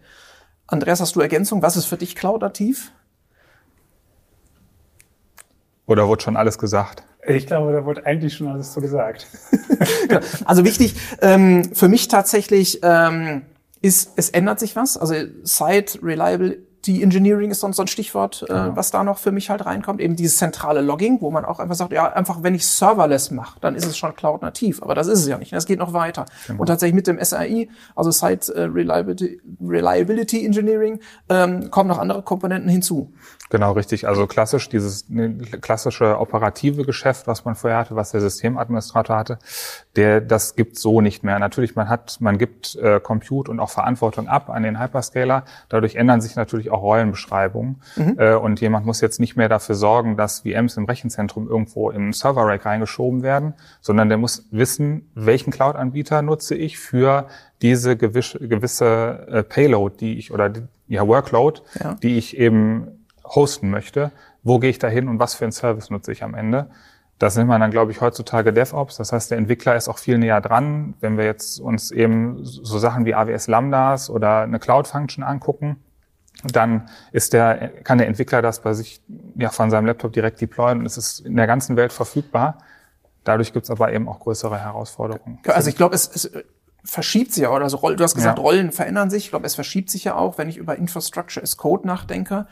Andreas, 0.66 1.00
hast 1.00 1.16
du 1.16 1.20
Ergänzung? 1.20 1.62
Was 1.62 1.76
ist 1.76 1.86
für 1.86 1.96
dich 1.96 2.16
Cloud-nativ? 2.16 2.92
Oder 5.86 6.08
wurde 6.08 6.22
schon 6.22 6.36
alles 6.36 6.58
gesagt? 6.58 7.04
Ich 7.26 7.46
glaube, 7.46 7.72
da 7.72 7.84
wurde 7.84 8.04
eigentlich 8.06 8.34
schon 8.34 8.48
alles 8.48 8.72
so 8.72 8.80
gesagt. 8.80 9.26
genau. 10.08 10.20
Also 10.44 10.64
wichtig 10.64 10.94
ähm, 11.20 11.74
für 11.74 11.88
mich 11.88 12.08
tatsächlich 12.08 12.80
ähm, 12.82 13.42
ist, 13.80 14.12
es 14.16 14.30
ändert 14.30 14.58
sich 14.58 14.74
was. 14.74 14.96
Also 14.96 15.14
Site 15.44 16.00
Reliable 16.02 16.58
Reliability 16.82 17.02
Engineering 17.02 17.50
ist 17.50 17.60
sonst 17.60 17.76
so 17.76 17.82
ein 17.82 17.86
Stichwort, 17.86 18.42
äh, 18.42 18.46
genau. 18.46 18.76
was 18.76 18.90
da 18.90 19.04
noch 19.04 19.18
für 19.18 19.32
mich 19.32 19.50
halt 19.50 19.64
reinkommt. 19.64 20.00
Eben 20.00 20.16
dieses 20.16 20.36
zentrale 20.38 20.80
Logging, 20.80 21.20
wo 21.20 21.30
man 21.30 21.44
auch 21.44 21.58
einfach 21.58 21.74
sagt, 21.74 21.92
ja, 21.92 22.12
einfach 22.12 22.42
wenn 22.42 22.54
ich 22.54 22.66
serverless 22.66 23.30
mache, 23.30 23.58
dann 23.60 23.74
ist 23.74 23.86
es 23.86 23.96
schon 23.96 24.14
Cloud 24.14 24.42
nativ. 24.42 24.82
Aber 24.82 24.94
das 24.94 25.06
ist 25.06 25.20
es 25.20 25.28
ja 25.28 25.38
nicht. 25.38 25.52
Das 25.52 25.66
geht 25.66 25.78
noch 25.78 25.92
weiter. 25.92 26.26
Genau. 26.46 26.60
Und 26.60 26.66
tatsächlich 26.66 26.94
mit 26.94 27.06
dem 27.06 27.22
SRI, 27.22 27.70
also 27.94 28.10
Site 28.10 28.54
äh, 28.54 28.62
Reliability, 28.62 29.40
Reliability 29.60 30.44
Engineering, 30.44 31.00
ähm, 31.28 31.70
kommen 31.70 31.88
noch 31.88 31.98
andere 31.98 32.22
Komponenten 32.22 32.68
hinzu. 32.68 33.12
Genau, 33.50 33.72
richtig. 33.72 34.08
Also 34.08 34.26
klassisch 34.26 34.70
dieses 34.70 35.10
ne, 35.10 35.36
klassische 35.60 36.18
operative 36.18 36.84
Geschäft, 36.86 37.26
was 37.26 37.44
man 37.44 37.54
vorher 37.54 37.80
hatte, 37.80 37.94
was 37.94 38.10
der 38.10 38.22
Systemadministrator 38.22 39.16
hatte, 39.16 39.38
der 39.94 40.22
das 40.22 40.56
gibt 40.56 40.78
so 40.78 41.02
nicht 41.02 41.22
mehr. 41.22 41.38
Natürlich, 41.38 41.76
man 41.76 41.90
hat, 41.90 42.16
man 42.20 42.38
gibt 42.38 42.76
äh, 42.76 42.98
Compute 42.98 43.50
und 43.50 43.60
auch 43.60 43.68
Verantwortung 43.68 44.26
ab 44.26 44.48
an 44.48 44.62
den 44.62 44.80
Hyperscaler. 44.80 45.44
Dadurch 45.68 45.96
ändern 45.96 46.22
sich 46.22 46.34
natürlich 46.34 46.71
auch 46.72 46.82
Rollenbeschreibungen. 46.82 47.82
Mhm. 47.96 48.16
Äh, 48.18 48.34
und 48.34 48.60
jemand 48.60 48.86
muss 48.86 49.00
jetzt 49.00 49.20
nicht 49.20 49.36
mehr 49.36 49.48
dafür 49.48 49.74
sorgen, 49.74 50.16
dass 50.16 50.40
VMs 50.40 50.76
im 50.76 50.84
Rechenzentrum 50.84 51.48
irgendwo 51.48 51.90
im 51.90 52.12
Server-Rack 52.12 52.66
reingeschoben 52.66 53.22
werden, 53.22 53.54
sondern 53.80 54.08
der 54.08 54.18
muss 54.18 54.48
wissen, 54.50 55.10
welchen 55.14 55.50
Cloud-Anbieter 55.50 56.22
nutze 56.22 56.54
ich 56.54 56.78
für 56.78 57.28
diese 57.60 57.96
gewisse, 57.96 58.38
gewisse 58.40 59.26
äh, 59.28 59.42
Payload, 59.42 59.96
die 60.00 60.18
ich 60.18 60.32
oder 60.32 60.48
die, 60.48 60.62
ja 60.88 61.06
Workload, 61.06 61.60
ja. 61.80 61.94
die 62.02 62.18
ich 62.18 62.36
eben 62.36 63.06
hosten 63.24 63.70
möchte. 63.70 64.10
Wo 64.42 64.58
gehe 64.58 64.70
ich 64.70 64.78
da 64.78 64.88
hin 64.88 65.08
und 65.08 65.20
was 65.20 65.34
für 65.34 65.44
einen 65.44 65.52
Service 65.52 65.90
nutze 65.90 66.12
ich 66.12 66.22
am 66.22 66.34
Ende? 66.34 66.68
Das 67.22 67.36
nennt 67.36 67.48
man 67.48 67.60
dann, 67.60 67.70
glaube 67.70 67.92
ich, 67.92 68.00
heutzutage 68.00 68.52
DevOps. 68.52 68.96
Das 68.96 69.12
heißt, 69.12 69.30
der 69.30 69.38
Entwickler 69.38 69.76
ist 69.76 69.88
auch 69.88 69.98
viel 69.98 70.18
näher 70.18 70.40
dran. 70.40 70.94
Wenn 70.98 71.16
wir 71.16 71.24
jetzt 71.24 71.60
uns 71.60 71.92
eben 71.92 72.40
so 72.42 72.80
Sachen 72.80 73.04
wie 73.04 73.14
AWS 73.14 73.46
Lambdas 73.46 74.10
oder 74.10 74.40
eine 74.40 74.58
Cloud 74.58 74.88
Function 74.88 75.22
angucken, 75.22 75.76
dann 76.44 76.88
ist 77.12 77.32
der, 77.32 77.68
kann 77.84 77.98
der 77.98 78.08
Entwickler 78.08 78.42
das 78.42 78.60
bei 78.60 78.74
sich 78.74 79.00
ja, 79.36 79.50
von 79.50 79.70
seinem 79.70 79.86
Laptop 79.86 80.12
direkt 80.12 80.40
deployen 80.40 80.80
und 80.80 80.86
es 80.86 80.96
ist 80.96 81.20
in 81.20 81.36
der 81.36 81.46
ganzen 81.46 81.76
Welt 81.76 81.92
verfügbar. 81.92 82.58
Dadurch 83.24 83.52
gibt 83.52 83.64
es 83.64 83.70
aber 83.70 83.92
eben 83.92 84.08
auch 84.08 84.18
größere 84.18 84.58
Herausforderungen. 84.58 85.38
Also 85.46 85.68
ich 85.68 85.76
glaube, 85.76 85.94
es, 85.94 86.10
es 86.12 86.32
verschiebt 86.84 87.32
sich 87.32 87.44
ja, 87.44 87.50
oder 87.50 87.70
so, 87.70 87.76
du 87.78 88.02
hast 88.02 88.14
gesagt, 88.14 88.38
ja. 88.38 88.42
Rollen 88.42 88.72
verändern 88.72 89.10
sich. 89.10 89.24
Ich 89.24 89.30
glaube, 89.30 89.46
es 89.46 89.54
verschiebt 89.54 89.90
sich 89.90 90.04
ja 90.04 90.16
auch, 90.16 90.38
wenn 90.38 90.48
ich 90.48 90.56
über 90.56 90.76
Infrastructure 90.76 91.42
as 91.42 91.56
Code 91.56 91.86
nachdenke 91.86 92.46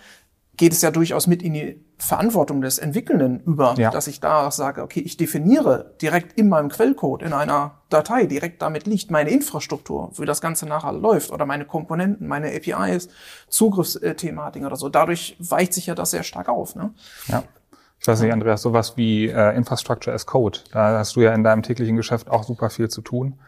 geht 0.61 0.75
es 0.75 0.83
ja 0.83 0.91
durchaus 0.91 1.27
mit 1.27 1.43
in 1.43 1.55
die 1.55 1.83
Verantwortung 1.97 2.61
des 2.61 2.79
Entwickelnden 2.79 3.41
über, 3.41 3.77
ja. 3.79 3.91
dass 3.91 4.07
ich 4.07 4.21
da 4.21 4.51
sage, 4.51 4.83
okay, 4.83 5.01
ich 5.01 5.17
definiere 5.17 5.95
direkt 6.03 6.39
in 6.39 6.51
meinem 6.51 6.69
Quellcode, 6.69 7.23
in 7.23 7.33
einer 7.33 7.79
Datei, 7.89 8.27
direkt 8.27 8.61
damit 8.61 8.87
liegt 8.87 9.11
meine 9.11 9.31
Infrastruktur, 9.31 10.11
wie 10.19 10.27
das 10.27 10.43
Ganze 10.43 10.67
nachher 10.67 10.93
läuft 10.93 11.31
oder 11.31 11.47
meine 11.47 11.65
Komponenten, 11.65 12.29
meine 12.29 12.49
APIs, 12.49 13.09
Zugriffsthematiken 13.49 14.67
oder 14.67 14.77
so. 14.77 14.91
Dadurch 14.91 15.35
weicht 15.39 15.73
sich 15.73 15.87
ja 15.87 15.95
das 15.95 16.11
sehr 16.11 16.25
stark 16.25 16.51
auf. 16.51 16.77
Ne? 16.77 16.93
Ja. 17.29 17.43
Ich 17.99 18.07
weiß 18.07 18.21
nicht, 18.21 18.33
Andreas, 18.33 18.61
sowas 18.61 18.99
wie 18.99 19.29
äh, 19.29 19.57
Infrastructure 19.57 20.15
as 20.15 20.27
Code, 20.27 20.59
da 20.73 20.99
hast 20.99 21.17
du 21.17 21.23
ja 21.23 21.33
in 21.33 21.43
deinem 21.43 21.63
täglichen 21.63 21.97
Geschäft 21.97 22.29
auch 22.29 22.45
super 22.45 22.69
viel 22.69 22.91
zu 22.91 23.01
tun. 23.01 23.39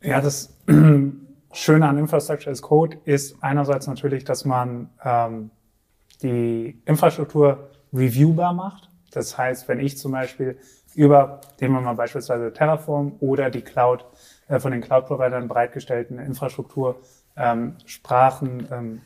Ja, 0.00 0.22
das 0.22 0.56
Schöne 1.52 1.86
an 1.86 1.98
Infrastructure 1.98 2.50
as 2.50 2.62
Code 2.62 2.96
ist 3.04 3.36
einerseits 3.42 3.86
natürlich, 3.86 4.24
dass 4.24 4.46
man 4.46 4.88
ähm, 5.04 5.50
die 6.22 6.82
Infrastruktur 6.84 7.70
reviewbar 7.92 8.52
macht. 8.52 8.88
Das 9.12 9.36
heißt, 9.36 9.68
wenn 9.68 9.80
ich 9.80 9.98
zum 9.98 10.12
Beispiel 10.12 10.58
über, 10.94 11.40
nehmen 11.60 11.74
wir 11.74 11.80
mal 11.80 11.94
beispielsweise 11.94 12.52
Terraform 12.52 13.16
oder 13.20 13.50
die 13.50 13.62
Cloud, 13.62 14.06
äh, 14.48 14.58
von 14.58 14.72
den 14.72 14.80
Cloud-Providern 14.80 15.48
bereitgestellten 15.48 16.18
Infrastruktur, 16.18 17.00
ähm, 17.36 17.76
Sprachen, 17.86 18.68
ähm, 18.70 19.00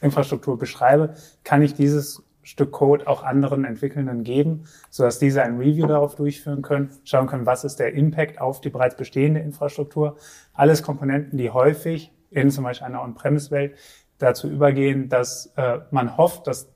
Infrastruktur 0.00 0.58
beschreibe, 0.58 1.14
kann 1.44 1.62
ich 1.62 1.74
dieses 1.74 2.22
Stück 2.42 2.72
Code 2.72 3.06
auch 3.06 3.22
anderen 3.22 3.64
Entwickelnden 3.64 4.24
geben, 4.24 4.64
sodass 4.90 5.18
diese 5.18 5.42
ein 5.42 5.58
Review 5.58 5.86
darauf 5.86 6.16
durchführen 6.16 6.62
können, 6.62 6.90
schauen 7.04 7.28
können, 7.28 7.46
was 7.46 7.64
ist 7.64 7.76
der 7.76 7.94
Impact 7.94 8.40
auf 8.40 8.60
die 8.60 8.70
bereits 8.70 8.96
bestehende 8.96 9.40
Infrastruktur. 9.40 10.16
Alles 10.52 10.82
Komponenten, 10.82 11.38
die 11.38 11.50
häufig 11.50 12.12
in 12.30 12.50
zum 12.50 12.64
Beispiel 12.64 12.86
einer 12.86 13.02
On-Premise-Welt 13.02 13.76
dazu 14.22 14.48
übergehen, 14.48 15.08
dass 15.08 15.52
äh, 15.56 15.80
man 15.90 16.16
hofft, 16.16 16.46
dass 16.46 16.68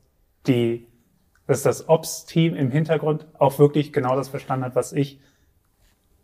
die, 0.47 0.87
dass 1.47 1.62
das 1.62 1.88
Ops-Team 1.88 2.55
im 2.55 2.71
Hintergrund 2.71 3.26
auch 3.38 3.59
wirklich 3.59 3.93
genau 3.93 4.17
das 4.17 4.29
verstanden 4.29 4.65
hat, 4.65 4.75
was 4.75 4.93
ich 4.93 5.21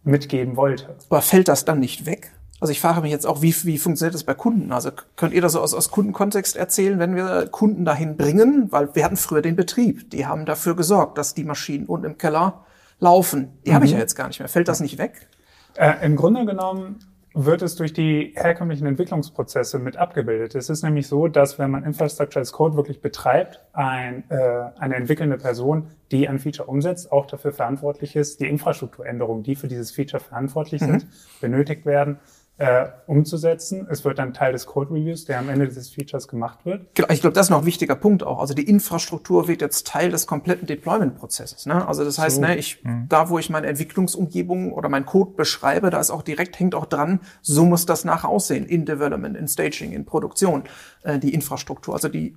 mitgeben 0.05 0.57
wollte. 0.57 0.97
Aber 1.09 1.23
fällt 1.23 1.49
das 1.49 1.65
dann 1.65 1.79
nicht 1.79 2.07
weg? 2.07 2.33
Also 2.61 2.71
ich 2.71 2.81
frage 2.81 3.01
mich 3.01 3.11
jetzt 3.11 3.27
auch, 3.27 3.43
wie, 3.43 3.55
wie 3.65 3.77
funktioniert 3.77 4.15
das 4.15 4.23
bei 4.23 4.35
Kunden? 4.35 4.71
Also 4.71 4.91
könnt 5.17 5.35
ihr 5.35 5.43
das 5.43 5.53
so 5.53 5.61
aus, 5.61 5.75
aus 5.75 5.91
Kundenkontext 5.91 6.55
erzählen, 6.55 7.01
wenn 7.01 7.17
wir 7.17 7.49
Kunden 7.49 7.85
dahin 7.85 8.17
bringen? 8.17 8.71
Weil 8.71 8.95
wir 8.95 9.05
hatten 9.05 9.17
früher 9.17 9.43
den 9.43 9.57
Betrieb. 9.57 10.11
Die 10.11 10.27
haben 10.27 10.45
dafür 10.45 10.77
gesorgt, 10.77 11.19
dass 11.19 11.35
die 11.35 11.43
Maschinen 11.43 11.87
unten 11.87 12.07
im 12.07 12.19
Keller 12.19 12.65
laufen. 13.01 13.59
Die 13.67 13.71
mhm. 13.71 13.75
habe 13.75 13.85
ich 13.85 13.91
ja 13.91 13.99
jetzt 13.99 14.15
gar 14.15 14.29
nicht 14.29 14.39
mehr. 14.39 14.49
Fällt 14.49 14.69
das 14.69 14.79
nicht 14.79 14.97
weg? 14.97 15.29
Äh, 15.75 16.07
Im 16.07 16.15
Grunde 16.15 16.47
genommen 16.47 17.01
wird 17.35 17.63
es 17.63 17.77
durch 17.77 17.93
die 17.93 18.33
herkömmlichen 18.37 18.87
Entwicklungsprozesse 18.87 19.79
mit 19.79 19.97
abgebildet. 19.97 20.55
Es 20.55 20.69
ist 20.69 20.83
nämlich 20.83 21.07
so, 21.07 21.29
dass 21.29 21.59
wenn 21.59 21.71
man 21.71 21.85
Infrastructure 21.85 22.41
as 22.41 22.53
Code 22.53 22.77
wirklich 22.77 23.01
betreibt, 23.01 23.61
ein, 23.73 24.25
äh, 24.29 24.37
eine 24.79 24.97
entwickelnde 24.97 25.39
Person, 25.39 25.89
die 26.11 26.29
ein 26.29 26.39
Feature 26.39 26.69
umsetzt, 26.69 27.11
auch 27.11 27.27
dafür 27.27 27.53
verantwortlich 27.53 28.17
ist, 28.17 28.41
die 28.41 28.49
Infrastrukturänderungen, 28.49 29.43
die 29.43 29.57
für 29.57 29.69
dieses 29.69 29.91
Feature 29.93 30.23
verantwortlich 30.23 30.81
sind, 30.81 31.05
mhm. 31.05 31.09
benötigt 31.41 31.87
werden, 31.87 32.19
äh, 32.59 32.87
umzusetzen. 33.07 33.87
Es 33.91 34.05
wird 34.05 34.19
dann 34.19 34.35
Teil 34.35 34.53
des 34.53 34.67
Code 34.67 34.91
Reviews, 34.91 35.25
der 35.25 35.39
am 35.39 35.49
Ende 35.49 35.67
dieses 35.67 35.91
Features 35.91 36.29
gemacht 36.29 36.61
wird. 36.65 36.95
Genau, 36.95 37.09
ich 37.11 37.21
glaube, 37.21 37.35
das 37.35 37.47
ist 37.47 37.51
noch 37.51 37.61
ein 37.61 37.67
wichtiger 37.67 37.97
Punkt 37.97 38.23
auch. 38.23 38.39
Also 38.39 38.55
die 38.55 38.69
Infrastruktur 38.69 39.49
wird 39.49 39.63
jetzt 39.63 39.87
Teil 39.87 40.11
des 40.11 40.27
kompletten 40.27 40.67
Deployment-Prozesses. 40.67 41.67
Ne? 41.67 41.87
Also 41.87 42.05
das 42.05 42.19
heißt, 42.19 42.37
so. 42.37 42.43
ne, 42.43 42.57
ich, 42.57 42.85
mhm. 42.85 43.07
da 43.09 43.31
wo 43.31 43.39
ich 43.39 43.51
meine 43.51 43.67
Entwicklungsumgebung 43.67 44.73
oder 44.73 44.89
mein 44.89 45.07
Code 45.07 45.33
beschreibe, 45.33 45.91
da 45.91 45.99
ist 45.99 46.11
auch 46.11 46.23
direkt, 46.23 46.59
hängt 46.59 46.75
auch 46.75 46.87
dran, 46.87 47.21
so 47.41 47.65
muss 47.65 47.87
das 47.87 48.05
nachher 48.05 48.29
aussehen 48.29 48.67
in 48.67 48.85
Development, 48.85 49.37
in 49.37 49.49
Staging, 49.49 49.93
in 49.93 50.05
Produktion, 50.05 50.65
äh, 51.03 51.19
die 51.19 51.35
Infrastruktur. 51.35 51.95
Also 51.95 52.09
die 52.09 52.37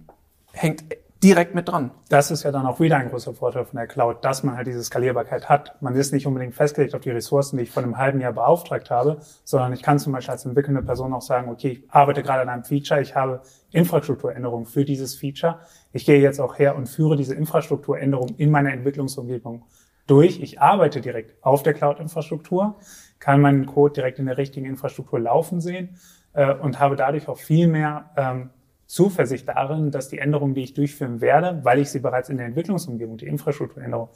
hängt 0.54 0.86
direkt 1.26 1.56
mit 1.56 1.68
dran. 1.68 1.90
Das 2.08 2.30
ist 2.30 2.44
ja 2.44 2.52
dann 2.52 2.68
auch 2.68 2.80
wieder 2.80 2.98
ein 2.98 3.10
großer 3.10 3.34
Vorteil 3.34 3.66
von 3.66 3.78
der 3.78 3.88
Cloud, 3.88 4.24
dass 4.24 4.44
man 4.44 4.56
halt 4.56 4.68
diese 4.68 4.84
Skalierbarkeit 4.84 5.50
hat. 5.50 5.82
Man 5.82 5.96
ist 5.96 6.14
nicht 6.14 6.28
unbedingt 6.28 6.54
festgelegt 6.54 6.94
auf 6.94 7.02
die 7.02 7.10
Ressourcen, 7.10 7.58
die 7.58 7.64
ich 7.64 7.72
vor 7.72 7.82
einem 7.82 7.98
halben 7.98 8.22
Jahr 8.22 8.32
beauftragt 8.32 8.92
habe, 8.92 9.18
sondern 9.44 9.74
ich 9.74 9.82
kann 9.82 9.98
zum 9.98 10.14
Beispiel 10.14 10.34
als 10.34 10.46
entwickelnde 10.46 10.84
Person 10.84 11.14
auch 11.14 11.24
sagen, 11.24 11.50
okay, 11.50 11.70
ich 11.84 11.92
arbeite 11.92 12.22
gerade 12.22 12.44
an 12.44 12.50
einem 12.50 12.64
Feature, 12.64 13.02
ich 13.02 13.16
habe 13.16 13.42
Infrastrukturänderungen 13.72 14.68
für 14.68 14.86
dieses 14.86 15.16
Feature. 15.16 15.62
Ich 15.94 16.06
gehe 16.06 16.22
jetzt 16.22 16.40
auch 16.40 16.60
her 16.60 16.76
und 16.76 16.88
führe 16.88 17.16
diese 17.16 17.34
Infrastrukturänderung 17.34 18.36
in 18.38 18.52
meiner 18.52 18.72
Entwicklungsumgebung 18.72 19.64
durch. 20.06 20.40
Ich 20.42 20.62
arbeite 20.62 21.02
direkt 21.02 21.44
auf 21.44 21.64
der 21.64 21.74
Cloud-Infrastruktur, 21.74 22.76
kann 23.18 23.42
meinen 23.42 23.66
Code 23.66 23.94
direkt 23.94 24.20
in 24.20 24.28
der 24.28 24.38
richtigen 24.38 24.68
Infrastruktur 24.68 25.20
laufen 25.20 25.60
sehen 25.60 25.98
äh, 26.34 26.54
und 26.54 26.80
habe 26.80 26.96
dadurch 26.96 27.28
auch 27.28 27.40
viel 27.40 27.66
mehr 27.66 28.12
ähm, 28.16 28.52
Zuversicht 28.88 29.48
darin, 29.48 29.92
dass 29.92 30.10
die 30.10 30.20
Änderungen, 30.20 30.54
die 30.54 30.64
ich 30.64 30.74
durchführen 30.74 31.22
werde, 31.22 31.60
weil 31.64 31.80
ich 31.80 31.90
sie 31.90 32.00
bereits 32.00 32.30
in 32.30 32.38
der 32.38 32.46
Entwicklungsumgebung, 32.46 33.18
die 33.18 33.28
Infrastrukturänderung 33.28 34.10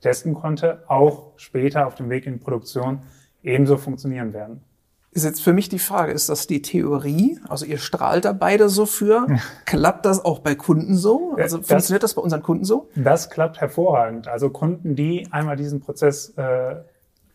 testen 0.00 0.34
konnte, 0.34 0.82
auch 0.88 1.32
später 1.36 1.86
auf 1.86 1.94
dem 1.94 2.10
Weg 2.10 2.26
in 2.26 2.40
Produktion 2.40 3.02
ebenso 3.42 3.76
funktionieren 3.76 4.32
werden. 4.32 4.62
Ist 5.12 5.24
jetzt 5.24 5.42
für 5.42 5.54
mich 5.54 5.70
die 5.70 5.78
Frage, 5.78 6.12
ist 6.12 6.28
das 6.28 6.46
die 6.46 6.60
Theorie? 6.60 7.38
Also 7.48 7.64
ihr 7.64 7.78
strahlt 7.78 8.26
da 8.26 8.34
beide 8.34 8.68
so 8.68 8.84
für. 8.84 9.26
Klappt 9.64 10.04
das 10.04 10.22
auch 10.22 10.40
bei 10.40 10.54
Kunden 10.54 10.94
so? 10.94 11.34
Also 11.38 11.56
das, 11.56 11.68
funktioniert 11.68 12.02
das 12.02 12.12
bei 12.12 12.20
unseren 12.20 12.42
Kunden 12.42 12.64
so? 12.64 12.90
Das 12.96 13.30
klappt 13.30 13.58
hervorragend. 13.58 14.28
Also 14.28 14.50
Kunden, 14.50 14.94
die 14.94 15.26
einmal 15.30 15.56
diesen 15.56 15.80
Prozess 15.80 16.34
äh, 16.36 16.74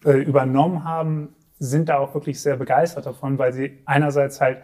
äh 0.06 0.12
übernommen 0.22 0.84
haben, 0.84 1.30
sind 1.58 1.90
da 1.90 1.98
auch 1.98 2.14
wirklich 2.14 2.40
sehr 2.40 2.58
begeistert 2.58 3.08
davon, 3.08 3.40
weil 3.40 3.52
sie 3.52 3.80
einerseits 3.86 4.42
halt 4.42 4.60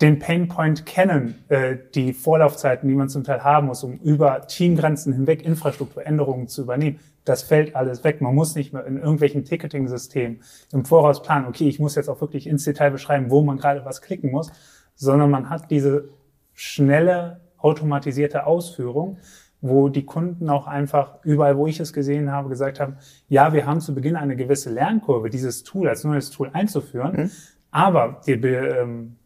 den 0.00 0.18
Painpoint 0.18 0.86
kennen, 0.86 1.44
äh, 1.48 1.76
die 1.94 2.12
Vorlaufzeiten, 2.12 2.88
die 2.88 2.94
man 2.94 3.08
zum 3.08 3.24
Teil 3.24 3.44
haben 3.44 3.68
muss, 3.68 3.84
um 3.84 3.98
über 4.00 4.46
Teamgrenzen 4.46 5.12
hinweg 5.12 5.44
Infrastrukturänderungen 5.44 6.48
zu 6.48 6.62
übernehmen. 6.62 6.98
Das 7.24 7.42
fällt 7.42 7.74
alles 7.76 8.04
weg. 8.04 8.20
Man 8.20 8.34
muss 8.34 8.54
nicht 8.54 8.72
mehr 8.72 8.84
in 8.86 8.98
irgendwelchen 8.98 9.44
Ticketing-Systemen 9.44 10.42
im 10.72 10.84
Voraus 10.84 11.22
planen, 11.22 11.46
okay, 11.46 11.68
ich 11.68 11.78
muss 11.78 11.94
jetzt 11.94 12.08
auch 12.08 12.20
wirklich 12.20 12.46
ins 12.46 12.64
Detail 12.64 12.90
beschreiben, 12.90 13.30
wo 13.30 13.42
man 13.42 13.56
gerade 13.56 13.84
was 13.84 14.02
klicken 14.02 14.30
muss, 14.30 14.50
sondern 14.94 15.30
man 15.30 15.48
hat 15.48 15.70
diese 15.70 16.08
schnelle, 16.52 17.40
automatisierte 17.58 18.46
Ausführung, 18.46 19.18
wo 19.62 19.88
die 19.88 20.04
Kunden 20.04 20.50
auch 20.50 20.66
einfach 20.66 21.24
überall, 21.24 21.56
wo 21.56 21.66
ich 21.66 21.80
es 21.80 21.94
gesehen 21.94 22.30
habe, 22.30 22.50
gesagt 22.50 22.78
haben, 22.78 22.98
ja, 23.28 23.54
wir 23.54 23.64
haben 23.64 23.80
zu 23.80 23.94
Beginn 23.94 24.16
eine 24.16 24.36
gewisse 24.36 24.70
Lernkurve, 24.70 25.30
dieses 25.30 25.62
Tool 25.62 25.88
als 25.88 26.04
neues 26.04 26.30
Tool 26.30 26.50
einzuführen, 26.52 27.16
mhm. 27.16 27.30
aber 27.70 28.20
die, 28.26 28.32
ähm, 28.32 29.16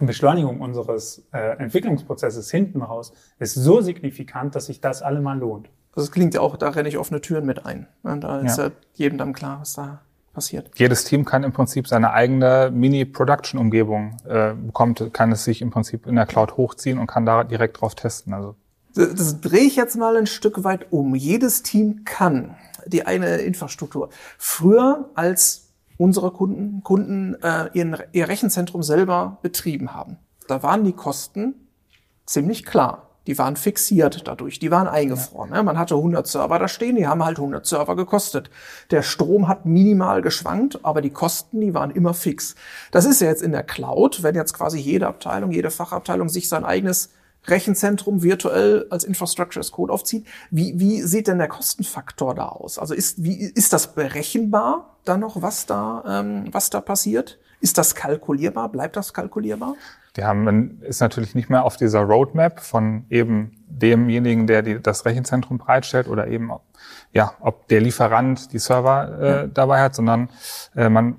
Beschleunigung 0.00 0.60
unseres 0.60 1.26
äh, 1.32 1.56
Entwicklungsprozesses 1.58 2.50
hinten 2.50 2.82
raus 2.82 3.12
ist 3.38 3.54
so 3.54 3.80
signifikant, 3.80 4.54
dass 4.54 4.66
sich 4.66 4.80
das 4.80 5.02
allemal 5.02 5.38
lohnt. 5.38 5.68
Also 5.94 6.06
es 6.06 6.12
klingt 6.12 6.34
ja 6.34 6.40
auch, 6.40 6.56
da 6.56 6.70
renne 6.70 6.88
ich 6.88 6.98
offene 6.98 7.20
Türen 7.20 7.46
mit 7.46 7.64
ein. 7.64 7.86
Und 8.02 8.22
da 8.22 8.40
ist 8.40 8.58
ja. 8.58 8.66
ja 8.66 8.70
jedem 8.94 9.18
dann 9.18 9.32
klar, 9.32 9.60
was 9.60 9.74
da 9.74 10.00
passiert? 10.32 10.70
Jedes 10.74 11.04
Team 11.04 11.24
kann 11.24 11.44
im 11.44 11.52
Prinzip 11.52 11.86
seine 11.86 12.12
eigene 12.12 12.70
Mini-Production-Umgebung 12.74 14.16
äh, 14.26 14.54
bekommt, 14.54 15.10
kann 15.12 15.30
es 15.30 15.44
sich 15.44 15.62
im 15.62 15.70
Prinzip 15.70 16.06
in 16.06 16.16
der 16.16 16.26
Cloud 16.26 16.56
hochziehen 16.56 16.98
und 16.98 17.06
kann 17.06 17.24
da 17.24 17.44
direkt 17.44 17.80
drauf 17.80 17.94
testen. 17.94 18.34
Also 18.34 18.56
das, 18.94 19.14
das 19.14 19.40
drehe 19.40 19.62
ich 19.62 19.76
jetzt 19.76 19.96
mal 19.96 20.16
ein 20.16 20.26
Stück 20.26 20.64
weit 20.64 20.92
um. 20.92 21.14
Jedes 21.14 21.62
Team 21.62 22.04
kann 22.04 22.56
die 22.86 23.06
eine 23.06 23.38
Infrastruktur. 23.38 24.10
Früher, 24.38 25.10
als 25.14 25.63
unsere 25.96 26.30
Kunden, 26.30 26.82
Kunden 26.82 27.34
äh, 27.42 27.68
ihren, 27.72 27.96
ihr 28.12 28.28
Rechenzentrum 28.28 28.82
selber 28.82 29.38
betrieben 29.42 29.94
haben, 29.94 30.18
da 30.48 30.62
waren 30.62 30.84
die 30.84 30.92
Kosten 30.92 31.54
ziemlich 32.26 32.64
klar. 32.64 33.10
Die 33.26 33.38
waren 33.38 33.56
fixiert 33.56 34.28
dadurch, 34.28 34.58
die 34.58 34.70
waren 34.70 34.86
eingefroren. 34.86 35.50
Ja. 35.50 35.56
Ne? 35.56 35.62
Man 35.62 35.78
hatte 35.78 35.94
100 35.94 36.26
Server 36.26 36.58
da 36.58 36.68
stehen, 36.68 36.96
die 36.96 37.06
haben 37.06 37.24
halt 37.24 37.38
100 37.38 37.64
Server 37.64 37.96
gekostet. 37.96 38.50
Der 38.90 39.02
Strom 39.02 39.48
hat 39.48 39.64
minimal 39.64 40.20
geschwankt, 40.20 40.80
aber 40.84 41.00
die 41.00 41.10
Kosten, 41.10 41.60
die 41.60 41.72
waren 41.72 41.90
immer 41.90 42.12
fix. 42.12 42.54
Das 42.90 43.06
ist 43.06 43.22
ja 43.22 43.28
jetzt 43.28 43.42
in 43.42 43.52
der 43.52 43.62
Cloud, 43.62 44.22
wenn 44.22 44.34
jetzt 44.34 44.52
quasi 44.52 44.78
jede 44.78 45.06
Abteilung, 45.06 45.52
jede 45.52 45.70
Fachabteilung 45.70 46.28
sich 46.28 46.50
sein 46.50 46.66
eigenes 46.66 47.10
Rechenzentrum 47.46 48.22
virtuell 48.22 48.86
als 48.90 49.04
Infrastructure 49.04 49.60
as 49.60 49.72
Code 49.72 49.92
aufzieht. 49.92 50.26
Wie, 50.50 50.78
wie 50.78 51.02
sieht 51.02 51.28
denn 51.28 51.38
der 51.38 51.48
Kostenfaktor 51.48 52.34
da 52.34 52.48
aus? 52.48 52.78
Also 52.78 52.94
ist, 52.94 53.22
wie, 53.22 53.44
ist 53.44 53.72
das 53.72 53.94
berechenbar 53.94 54.96
da 55.04 55.16
noch, 55.16 55.42
was 55.42 55.66
da, 55.66 56.02
ähm, 56.06 56.46
was 56.52 56.70
da 56.70 56.80
passiert? 56.80 57.38
Ist 57.60 57.78
das 57.78 57.94
kalkulierbar? 57.94 58.68
Bleibt 58.70 58.96
das 58.96 59.12
kalkulierbar? 59.12 59.74
Wir 60.14 60.26
haben, 60.26 60.44
man 60.44 60.78
ist 60.82 61.00
natürlich 61.00 61.34
nicht 61.34 61.50
mehr 61.50 61.64
auf 61.64 61.76
dieser 61.76 62.00
Roadmap 62.00 62.60
von 62.60 63.04
eben 63.10 63.64
demjenigen, 63.66 64.46
der 64.46 64.62
die, 64.62 64.80
das 64.80 65.04
Rechenzentrum 65.04 65.58
bereitstellt 65.58 66.08
oder 66.08 66.28
eben, 66.28 66.50
ja, 67.12 67.32
ob 67.40 67.66
der 67.68 67.80
Lieferant 67.80 68.52
die 68.52 68.58
Server 68.58 69.18
äh, 69.20 69.28
ja. 69.28 69.46
dabei 69.48 69.80
hat, 69.80 69.94
sondern 69.94 70.28
äh, 70.76 70.88
man 70.88 71.16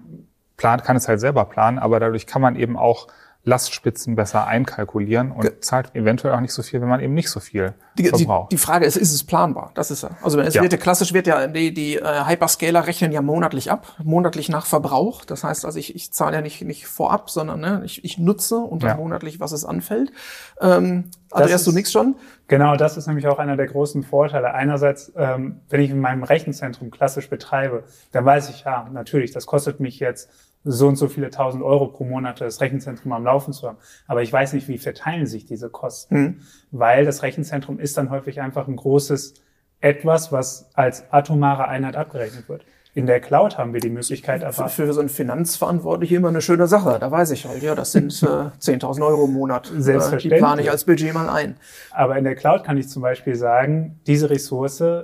plant, 0.56 0.84
kann 0.84 0.96
es 0.96 1.08
halt 1.08 1.20
selber 1.20 1.46
planen, 1.46 1.78
aber 1.78 2.00
dadurch 2.00 2.26
kann 2.26 2.42
man 2.42 2.56
eben 2.56 2.78
auch 2.78 3.08
Lastspitzen 3.46 4.16
besser 4.16 4.48
einkalkulieren 4.48 5.32
und 5.32 5.42
Ge 5.42 5.60
zahlt 5.62 5.96
eventuell 5.96 6.34
auch 6.34 6.40
nicht 6.40 6.52
so 6.52 6.64
viel, 6.64 6.82
wenn 6.82 6.90
man 6.90 7.00
eben 7.00 7.14
nicht 7.14 7.30
so 7.30 7.40
viel 7.40 7.76
die, 7.98 8.08
verbraucht. 8.08 8.52
Die, 8.52 8.56
die 8.56 8.60
Frage 8.60 8.86
ist, 8.86 8.98
ist 8.98 9.14
es 9.14 9.24
planbar? 9.24 9.72
Das 9.76 9.92
ist 9.92 10.02
ja. 10.02 10.10
Also 10.24 10.40
es 10.40 10.56
ja. 10.56 10.64
wird 10.64 10.74
ja 10.74 10.80
klassisch 10.80 11.14
wird 11.14 11.28
ja 11.28 11.46
die, 11.48 11.74
die 11.74 11.98
äh, 11.98 12.26
Hyperscaler 12.26 12.88
rechnen 12.88 13.12
ja 13.12 13.22
monatlich 13.22 13.72
ab, 13.72 13.96
monatlich 14.04 14.50
nach 14.50 14.66
Verbrauch. 14.66 15.26
Das 15.26 15.44
heißt, 15.44 15.64
also 15.64 15.78
ich, 15.78 15.96
ich 15.96 16.12
zahle 16.12 16.38
ja 16.38 16.42
nicht 16.42 16.64
nicht 16.64 16.88
vorab, 16.88 17.30
sondern 17.30 17.60
ne, 17.60 17.82
ich, 17.86 18.04
ich 18.04 18.18
nutze 18.18 18.58
und 18.58 18.82
dann 18.82 18.90
ja. 18.90 18.98
monatlich, 18.98 19.40
was 19.40 19.52
es 19.52 19.64
anfällt. 19.64 20.12
Ähm, 20.60 21.12
adressst 21.30 21.68
du 21.68 21.72
nichts 21.72 21.92
schon? 21.92 22.16
Genau, 22.48 22.76
das 22.76 22.98
ist 22.98 23.06
nämlich 23.06 23.28
auch 23.28 23.38
einer 23.38 23.58
der 23.58 23.68
großen 23.68 24.04
Vorteile. 24.04 24.54
Einerseits, 24.54 25.12
ähm, 25.16 25.62
wenn 25.70 25.82
ich 25.82 25.92
in 25.92 26.00
meinem 26.00 26.24
Rechenzentrum 26.24 26.90
klassisch 26.90 27.30
betreibe, 27.30 27.84
dann 28.12 28.26
weiß 28.26 28.50
ich 28.50 28.64
ja 28.64 28.90
natürlich, 28.92 29.32
das 29.32 29.46
kostet 29.46 29.80
mich 29.80 30.00
jetzt 30.00 30.30
so 30.66 30.88
und 30.88 30.96
so 30.96 31.08
viele 31.08 31.30
tausend 31.30 31.64
Euro 31.64 31.88
pro 31.88 32.04
Monat 32.04 32.42
das 32.42 32.60
Rechenzentrum 32.60 33.14
am 33.14 33.24
Laufen 33.24 33.54
zu 33.54 33.68
haben. 33.68 33.78
Aber 34.08 34.24
ich 34.24 34.34
weiß 34.34 34.54
nicht, 34.54 34.68
wie 34.68 34.80
verteilen 34.80 35.28
sich 35.28 35.46
diese 35.46 35.70
Kosten, 35.70 36.16
mhm. 36.16 36.40
weil 36.72 37.06
das 37.06 37.22
Rechenzentrum 37.22 37.80
ist 37.80 37.98
dann 37.98 38.10
häufig 38.10 38.42
einfach 38.42 38.68
ein 38.68 38.76
großes 38.76 39.36
etwas, 39.80 40.32
was 40.32 40.70
als 40.74 41.12
atomare 41.14 41.68
Einheit 41.68 41.96
abgerechnet 41.96 42.50
wird. 42.50 42.66
In 42.96 43.08
der 43.08 43.20
Cloud 43.20 43.58
haben 43.58 43.74
wir 43.74 43.82
die 43.82 43.90
Möglichkeit 43.90 44.42
aber. 44.44 44.70
Für, 44.70 44.88
für 44.88 44.94
so 44.94 45.02
einen 45.02 45.10
Finanzverantwortlichen 45.10 46.18
immer 46.18 46.30
eine 46.30 46.42
schöne 46.42 46.66
Sache. 46.66 46.98
Da 46.98 47.12
weiß 47.12 47.32
ich 47.32 47.46
halt, 47.46 47.62
ja, 47.62 47.76
das 47.76 47.92
sind 47.92 48.12
äh, 48.24 48.26
10.000 48.26 49.06
Euro 49.06 49.26
im 49.26 49.34
Monat. 49.34 49.70
Selbstverständlich. 49.78 50.32
Äh, 50.32 50.36
die 50.36 50.40
plane 50.40 50.62
ich 50.62 50.72
als 50.72 50.86
Budget 50.86 51.14
mal 51.14 51.30
ein. 51.30 51.58
Aber 51.92 52.18
in 52.18 52.24
der 52.24 52.36
Cloud 52.36 52.64
kann 52.64 52.78
ich 52.78 52.88
zum 52.88 53.02
Beispiel 53.02 53.36
sagen, 53.36 54.00
diese 54.08 54.30
Ressource 54.30 54.80
äh, 54.80 55.04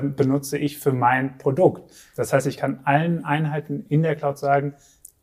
benutze 0.00 0.56
ich 0.56 0.78
für 0.78 0.92
mein 0.92 1.36
Produkt. 1.38 1.90
Das 2.14 2.32
heißt, 2.32 2.46
ich 2.46 2.56
kann 2.56 2.80
allen 2.84 3.24
Einheiten 3.24 3.86
in 3.88 4.04
der 4.04 4.14
Cloud 4.14 4.38
sagen, 4.38 4.74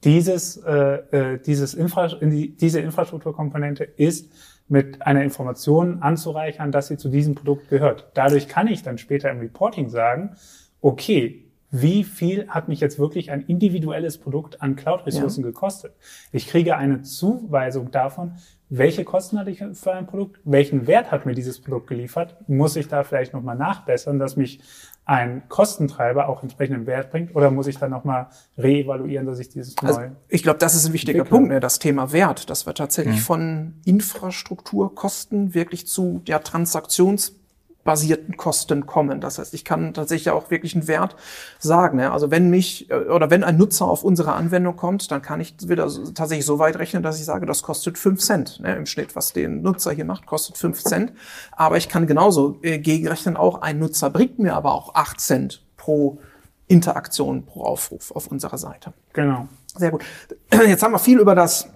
dieses, 0.04 0.58
äh, 0.58 0.74
äh, 0.74 1.40
dieses 1.40 1.74
Infra 1.74 2.08
diese 2.22 2.80
Infrastrukturkomponente 2.80 3.84
ist 3.84 4.32
mit 4.68 5.02
einer 5.02 5.24
Information 5.24 6.02
anzureichern, 6.02 6.72
dass 6.72 6.88
sie 6.88 6.98
zu 6.98 7.10
diesem 7.10 7.36
Produkt 7.36 7.70
gehört. 7.70 8.12
Dadurch 8.14 8.48
kann 8.48 8.68
ich 8.68 8.84
dann 8.84 8.98
später 8.98 9.30
im 9.30 9.40
Reporting 9.40 9.90
sagen, 9.90 10.36
okay, 10.82 11.46
wie 11.72 12.04
viel 12.04 12.48
hat 12.48 12.68
mich 12.68 12.80
jetzt 12.80 12.98
wirklich 12.98 13.32
ein 13.32 13.42
individuelles 13.42 14.18
Produkt 14.18 14.62
an 14.62 14.76
Cloud-Ressourcen 14.76 15.44
ja. 15.44 15.48
gekostet? 15.50 15.94
Ich 16.32 16.48
kriege 16.48 16.78
eine 16.78 17.02
Zuweisung 17.02 17.92
davon, 17.92 18.34
welche 18.70 19.04
Kosten 19.04 19.40
hatte 19.40 19.50
ich 19.50 19.64
für 19.74 19.94
ein 19.94 20.06
Produkt, 20.06 20.40
welchen 20.44 20.86
Wert 20.86 21.12
hat 21.12 21.26
mir 21.26 21.34
dieses 21.34 21.60
Produkt 21.60 21.88
geliefert, 21.88 22.38
muss 22.48 22.76
ich 22.76 22.88
da 22.88 23.04
vielleicht 23.04 23.34
nochmal 23.34 23.56
nachbessern, 23.56 24.20
dass 24.20 24.36
mich 24.36 24.62
ein 25.06 25.42
Kostentreiber 25.50 26.30
auch 26.30 26.44
entsprechenden 26.44 26.86
Wert 26.86 27.10
bringt 27.10 27.36
oder 27.36 27.50
muss 27.50 27.66
ich 27.66 27.80
dann 27.80 27.90
nochmal 27.90 28.28
reevaluieren, 28.60 29.26
dass 29.26 29.40
ich 29.40 29.50
dieses 29.50 29.76
also, 29.80 30.02
Ich 30.28 30.44
glaube, 30.44 30.60
das 30.60 30.76
ist 30.76 30.86
ein 30.86 30.94
wichtiger 30.94 31.20
entwickle. 31.20 31.38
Punkt, 31.38 31.52
ne, 31.52 31.60
das 31.60 31.80
Thema 31.80 32.12
Wert, 32.12 32.52
dass 32.52 32.68
wir 32.68 32.76
tatsächlich 32.76 33.16
mhm. 33.16 33.22
von 33.22 33.74
Infrastrukturkosten 33.86 35.56
wirklich 35.56 35.88
zu 35.88 36.22
der 36.28 36.44
Transaktions 36.44 37.39
basierten 37.84 38.38
Kosten 38.38 38.86
kommen. 38.86 39.22
Das 39.22 39.40
heißt, 39.40 39.54
ich 39.54 39.66
kann 39.66 39.94
tatsächlich 39.94 40.30
auch 40.30 40.52
wirklich 40.52 40.76
einen 40.76 40.88
Wert 40.88 41.16
sagen. 41.60 42.00
Also 42.02 42.30
wenn 42.30 42.50
mich 42.50 42.90
äh, 42.92 42.96
oder 42.96 43.30
wenn 43.30 43.44
ein 43.44 43.58
Nutzer 43.58 43.86
auf 43.86 44.04
unsere 44.04 44.34
Anwendung 44.34 44.76
kommt, 44.76 45.10
dann 45.12 45.22
kann 45.22 45.40
ich 45.40 45.56
wieder 45.68 45.90
tatsächlich 46.14 46.46
so 46.46 46.60
weit 46.60 46.78
rechnen, 46.78 47.04
dass 47.04 47.20
ich 47.20 47.26
sage, 47.26 47.46
das 47.46 47.64
kostet 47.64 47.98
fünf 47.98 48.20
Cent 48.20 48.60
ne? 48.60 48.76
im 48.76 48.86
Schnitt, 48.86 49.16
was 49.16 49.34
den 49.34 49.62
Nutzer 49.62 49.92
hier 49.92 50.06
macht, 50.06 50.26
kostet 50.26 50.58
fünf 50.58 50.84
Cent. 50.84 51.14
Aber 51.52 51.78
ich 51.78 51.90
kann 51.90 52.06
genauso 52.06 52.60
äh, 52.62 52.80
gegenrechnen, 52.80 53.38
auch 53.38 53.62
ein 53.62 53.80
Nutzer 53.80 54.10
bringt 54.10 54.40
mir 54.40 54.56
aber 54.56 54.74
auch 54.74 54.96
acht 54.96 55.20
Cent 55.20 55.64
pro 55.78 56.20
Interaktion, 56.68 57.46
pro 57.46 57.64
Aufruf 57.64 58.12
auf 58.12 58.28
unserer 58.28 58.58
Seite. 58.58 58.94
Genau. 59.14 59.48
Sehr 59.76 59.92
gut. 59.92 60.04
Jetzt 60.52 60.84
haben 60.84 60.92
wir 60.92 61.00
viel 61.00 61.20
über 61.20 61.36
das 61.36 61.70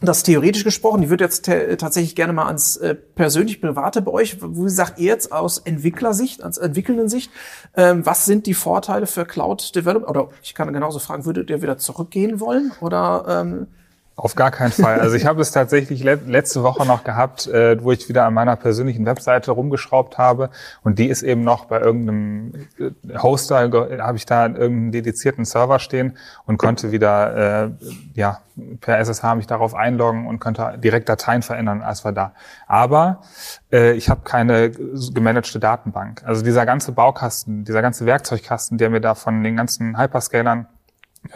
das 0.00 0.22
theoretisch 0.22 0.64
gesprochen. 0.64 1.02
Ich 1.02 1.10
würde 1.10 1.24
jetzt 1.24 1.44
tatsächlich 1.44 2.14
gerne 2.14 2.32
mal 2.32 2.46
ans 2.46 2.76
äh, 2.76 2.94
persönlich 2.94 3.60
Private 3.60 4.02
bei 4.02 4.10
euch. 4.10 4.38
Wo 4.40 4.66
sagt 4.68 4.98
ihr 4.98 5.06
jetzt 5.06 5.32
aus 5.32 5.58
Entwicklersicht, 5.58 6.42
als 6.42 6.58
entwickelnden 6.58 7.08
Sicht, 7.08 7.30
ähm, 7.76 8.04
was 8.06 8.24
sind 8.24 8.46
die 8.46 8.54
Vorteile 8.54 9.06
für 9.06 9.24
Cloud 9.24 9.74
Development? 9.74 10.08
Oder 10.08 10.30
ich 10.42 10.54
kann 10.54 10.72
genauso 10.72 10.98
fragen, 10.98 11.26
würdet 11.26 11.50
ihr 11.50 11.62
wieder 11.62 11.76
zurückgehen 11.76 12.40
wollen? 12.40 12.72
Oder 12.80 13.24
ähm, 13.28 13.66
auf 14.24 14.34
gar 14.34 14.50
keinen 14.50 14.72
Fall. 14.72 15.00
Also 15.00 15.16
ich 15.16 15.26
habe 15.26 15.40
es 15.40 15.50
tatsächlich 15.50 16.02
letzte 16.04 16.62
Woche 16.62 16.86
noch 16.86 17.04
gehabt, 17.04 17.46
äh, 17.46 17.82
wo 17.82 17.90
ich 17.92 18.08
wieder 18.08 18.26
an 18.26 18.34
meiner 18.34 18.56
persönlichen 18.56 19.06
Webseite 19.06 19.50
rumgeschraubt 19.52 20.18
habe 20.18 20.50
und 20.82 20.98
die 20.98 21.08
ist 21.08 21.22
eben 21.22 21.42
noch 21.42 21.64
bei 21.64 21.80
irgendeinem 21.80 22.52
äh, 22.78 23.18
Hoster, 23.18 23.58
habe 23.58 24.16
ich 24.16 24.26
da 24.26 24.46
irgendeinen 24.46 24.92
dedizierten 24.92 25.44
Server 25.44 25.78
stehen 25.78 26.16
und 26.46 26.58
konnte 26.58 26.92
wieder 26.92 27.64
äh, 27.64 27.70
ja 28.14 28.40
per 28.80 28.98
SSH 28.98 29.34
mich 29.36 29.46
darauf 29.46 29.74
einloggen 29.74 30.26
und 30.26 30.38
konnte 30.38 30.76
direkt 30.76 31.08
Dateien 31.08 31.42
verändern, 31.42 31.82
als 31.82 32.04
war 32.04 32.12
da. 32.12 32.32
Aber 32.66 33.22
äh, 33.72 33.92
ich 33.92 34.10
habe 34.10 34.20
keine 34.24 34.70
gemanagte 34.70 35.58
Datenbank. 35.58 36.22
Also 36.24 36.42
dieser 36.44 36.66
ganze 36.66 36.92
Baukasten, 36.92 37.64
dieser 37.64 37.80
ganze 37.80 38.06
Werkzeugkasten, 38.06 38.76
der 38.76 38.90
mir 38.90 39.00
da 39.00 39.14
von 39.14 39.42
den 39.42 39.56
ganzen 39.56 39.98
Hyperscalern 39.98 40.66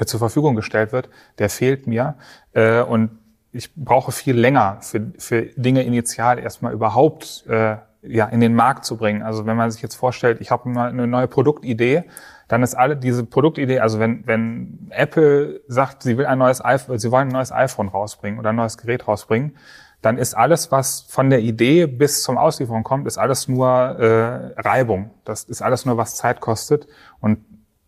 zur 0.05 0.19
Verfügung 0.19 0.55
gestellt 0.55 0.93
wird, 0.93 1.09
der 1.39 1.51
fehlt 1.51 1.87
mir. 1.87 2.17
Äh, 2.53 2.83
und 2.83 3.11
ich 3.53 3.75
brauche 3.75 4.13
viel 4.13 4.37
länger 4.37 4.79
für, 4.81 5.13
für 5.19 5.43
Dinge 5.57 5.83
initial 5.83 6.39
erstmal 6.39 6.73
überhaupt 6.73 7.45
äh, 7.49 7.77
ja, 8.03 8.27
in 8.27 8.41
den 8.41 8.55
Markt 8.55 8.85
zu 8.85 8.97
bringen. 8.97 9.23
Also 9.23 9.47
wenn 9.47 9.57
man 9.57 9.71
sich 9.71 9.83
jetzt 9.83 9.95
vorstellt, 9.95 10.41
ich 10.41 10.51
habe 10.51 10.69
eine 10.69 11.07
neue 11.07 11.29
Produktidee, 11.29 12.05
dann 12.49 12.63
ist 12.63 12.75
alle 12.75 12.97
diese 12.97 13.25
Produktidee, 13.25 13.81
also 13.81 13.99
wenn, 13.99 14.27
wenn 14.27 14.91
Apple 14.91 15.63
sagt, 15.67 16.03
sie 16.03 16.19
will 16.19 16.27
ein 16.27 16.39
neues 16.39 16.63
iPhone, 16.63 16.99
sie 16.99 17.11
wollen 17.11 17.29
ein 17.29 17.33
neues 17.33 17.53
iPhone 17.53 17.89
rausbringen 17.89 18.39
oder 18.39 18.51
ein 18.51 18.57
neues 18.57 18.77
Gerät 18.77 19.09
rausbringen, 19.09 19.57
dann 20.03 20.19
ist 20.19 20.35
alles, 20.35 20.71
was 20.71 21.01
von 21.01 21.31
der 21.31 21.41
Idee 21.41 21.87
bis 21.87 22.23
zum 22.23 22.37
Auslieferung 22.37 22.83
kommt, 22.83 23.07
ist 23.07 23.17
alles 23.17 23.49
nur 23.49 23.69
äh, 23.69 24.61
Reibung. 24.61 25.11
Das 25.25 25.45
ist 25.45 25.63
alles 25.63 25.87
nur, 25.87 25.97
was 25.97 26.17
Zeit 26.17 26.41
kostet. 26.41 26.87
Und 27.21 27.39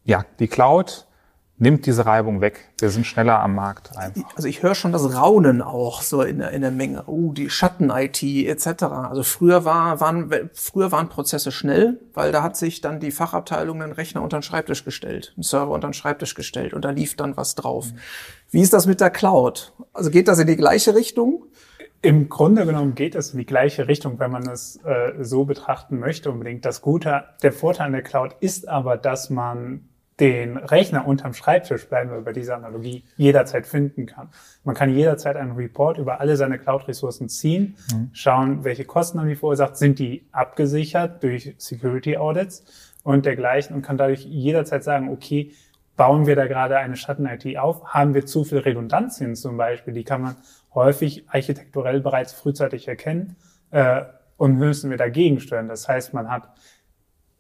ja, 0.05 0.25
die 0.39 0.49
Cloud 0.49 1.07
nimmt 1.59 1.87
diese 1.87 2.05
Reibung 2.05 2.41
weg. 2.41 2.69
Wir 2.79 2.91
sind 2.91 3.07
schneller 3.07 3.41
am 3.41 3.55
Markt 3.55 3.97
einfach. 3.97 4.23
Also 4.37 4.49
ich 4.49 4.63
höre 4.63 4.75
schon 4.75 4.93
das 4.93 5.15
Raunen 5.15 5.63
auch 5.63 6.03
so 6.03 6.23
in 6.23 6.39
der, 6.39 6.51
in 6.51 6.61
der 6.61 6.71
Menge. 6.71 7.05
Uh, 7.07 7.33
die 7.33 7.49
Schatten-IT 7.49 8.23
etc. 8.23 8.83
Also 8.85 9.23
früher 9.23 9.65
war, 9.65 10.01
waren, 10.01 10.51
früher 10.53 10.93
waren 10.93 11.09
Prozesse 11.09 11.53
schnell, 11.53 11.99
weil 12.13 12.33
da 12.33 12.43
hat 12.43 12.57
sich 12.57 12.83
dann 12.83 13.01
die 13.01 13.11
Fachabteilung 13.11 13.83
einen 13.83 13.93
Rechner 13.93 14.23
unter 14.23 14.39
den 14.39 14.43
Schreibtisch 14.43 14.85
gestellt, 14.85 15.33
einen 15.37 15.43
Server 15.43 15.71
unter 15.71 15.89
den 15.89 15.95
Schreibtisch 15.95 16.35
gestellt 16.35 16.75
und 16.75 16.85
da 16.85 16.91
lief 16.91 17.17
dann 17.17 17.37
was 17.37 17.55
drauf. 17.55 17.93
Mhm. 17.93 17.99
Wie 18.51 18.61
ist 18.61 18.73
das 18.73 18.87
mit 18.87 19.01
der 19.01 19.11
Cloud? 19.11 19.73
Also 19.93 20.11
geht 20.11 20.29
das 20.29 20.39
in 20.39 20.47
die 20.47 20.57
gleiche 20.57 20.95
Richtung? 20.95 21.45
Im 22.03 22.29
Grunde 22.29 22.67
genommen 22.67 22.95
geht 22.95 23.15
es 23.15 23.31
in 23.33 23.39
die 23.39 23.47
gleiche 23.47 23.89
Richtung, 23.89 24.19
wenn 24.19 24.31
man 24.31 24.47
es 24.47 24.79
äh, 24.85 25.25
so 25.25 25.45
betrachten 25.45 25.99
möchte 25.99 26.31
unbedingt. 26.31 26.65
Das 26.65 26.83
Gute, 26.83 27.25
der 27.43 27.53
Vorteil 27.53 27.87
an 27.87 27.93
der 27.93 28.03
Cloud 28.03 28.37
ist 28.41 28.69
aber, 28.69 28.97
dass 28.99 29.31
man 29.31 29.89
den 30.21 30.57
Rechner 30.57 31.07
unterm 31.07 31.35
Schreibtisch, 31.35 31.89
bleiben 31.89 32.11
wir 32.11 32.23
bei 32.23 32.33
dieser 32.33 32.57
Analogie, 32.57 33.05
jederzeit 33.17 33.67
finden 33.67 34.07
kann. 34.07 34.31
Man 34.65 34.75
kann 34.75 34.95
jederzeit 34.95 35.37
einen 35.37 35.53
Report 35.53 35.99
über 35.99 36.21
alle 36.21 36.37
seine 36.37 36.59
Cloud-Ressourcen 36.59 37.29
ziehen, 37.29 37.77
mhm. 37.93 38.11
schauen, 38.13 38.65
welche 38.65 38.85
Kosten 38.85 39.21
haben 39.21 39.29
die 39.29 39.37
verursacht, 39.37 39.77
sind 39.77 39.99
die 39.99 40.27
abgesichert 40.33 41.23
durch 41.23 41.55
Security 41.59 42.17
Audits 42.17 42.65
und 43.03 43.27
dergleichen 43.27 43.77
und 43.77 43.83
kann 43.83 43.99
dadurch 43.99 44.25
jederzeit 44.25 44.83
sagen, 44.85 45.11
okay, 45.11 45.53
bauen 45.97 46.27
wir 46.27 46.37
da 46.37 46.47
gerade 46.47 46.79
eine 46.79 46.97
Schatten-IT 46.97 47.59
auf? 47.59 47.85
Haben 47.85 48.15
wir 48.15 48.27
zu 48.27 48.45
viel 48.45 48.59
Redundanzien 48.59 49.35
zum 49.35 49.57
Beispiel? 49.57 49.95
Die 49.95 50.05
kann 50.05 50.23
man 50.23 50.37
häufig 50.75 51.29
architekturell 51.29 52.01
bereits 52.01 52.33
frühzeitig 52.33 52.89
erkennen 52.89 53.37
äh, 53.71 54.03
und 54.37 54.57
müssen 54.57 54.91
wir 54.91 54.99
dagegen 54.99 55.41
steuern. 55.41 55.69
Das 55.69 55.89
heißt, 55.89 56.15
man 56.15 56.31
hat 56.31 56.51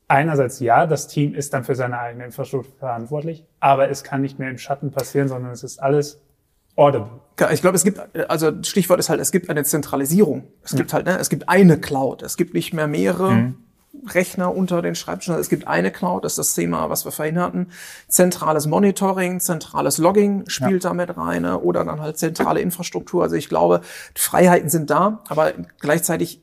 einerseits 0.08 0.60
ja, 0.60 0.86
das 0.86 1.08
Team 1.08 1.34
ist 1.34 1.52
dann 1.52 1.64
für 1.64 1.74
seine 1.74 1.98
eigene 1.98 2.24
Infrastruktur 2.24 2.72
verantwortlich, 2.78 3.44
aber 3.60 3.90
es 3.90 4.04
kann 4.04 4.22
nicht 4.22 4.38
mehr 4.38 4.50
im 4.50 4.58
Schatten 4.58 4.90
passieren, 4.90 5.28
sondern 5.28 5.52
es 5.52 5.64
ist 5.64 5.78
alles 5.78 6.20
audible. 6.76 7.20
Ich 7.52 7.60
glaube, 7.60 7.76
es 7.76 7.84
gibt, 7.84 8.00
also 8.30 8.52
Stichwort 8.62 9.00
ist 9.00 9.08
halt, 9.08 9.20
es 9.20 9.32
gibt 9.32 9.50
eine 9.50 9.64
Zentralisierung. 9.64 10.44
Es 10.62 10.74
gibt 10.74 10.92
halt, 10.92 11.06
ne, 11.06 11.18
es 11.18 11.28
gibt 11.28 11.48
eine 11.48 11.78
Cloud. 11.78 12.22
Es 12.22 12.36
gibt 12.36 12.54
nicht 12.54 12.72
mehr 12.72 12.86
mehrere. 12.86 13.32
Mhm. 13.32 13.56
Rechner 14.08 14.54
unter 14.54 14.82
den 14.82 14.94
Schreibtischen. 14.94 15.34
Es 15.36 15.48
gibt 15.48 15.66
eine 15.66 15.90
Cloud, 15.90 16.24
das 16.24 16.32
ist 16.32 16.38
das 16.38 16.54
Thema, 16.54 16.90
was 16.90 17.06
wir 17.06 17.12
vorhin 17.12 17.40
hatten. 17.40 17.68
Zentrales 18.08 18.66
Monitoring, 18.66 19.40
zentrales 19.40 19.96
Logging 19.96 20.44
spielt 20.48 20.84
ja. 20.84 20.90
da 20.90 20.94
mit 20.94 21.16
rein 21.16 21.42
ne? 21.42 21.58
oder 21.58 21.82
dann 21.82 22.00
halt 22.00 22.18
zentrale 22.18 22.60
Infrastruktur. 22.60 23.22
Also 23.22 23.36
ich 23.36 23.48
glaube, 23.48 23.80
Freiheiten 24.14 24.68
sind 24.68 24.90
da, 24.90 25.22
aber 25.28 25.54
gleichzeitig 25.80 26.42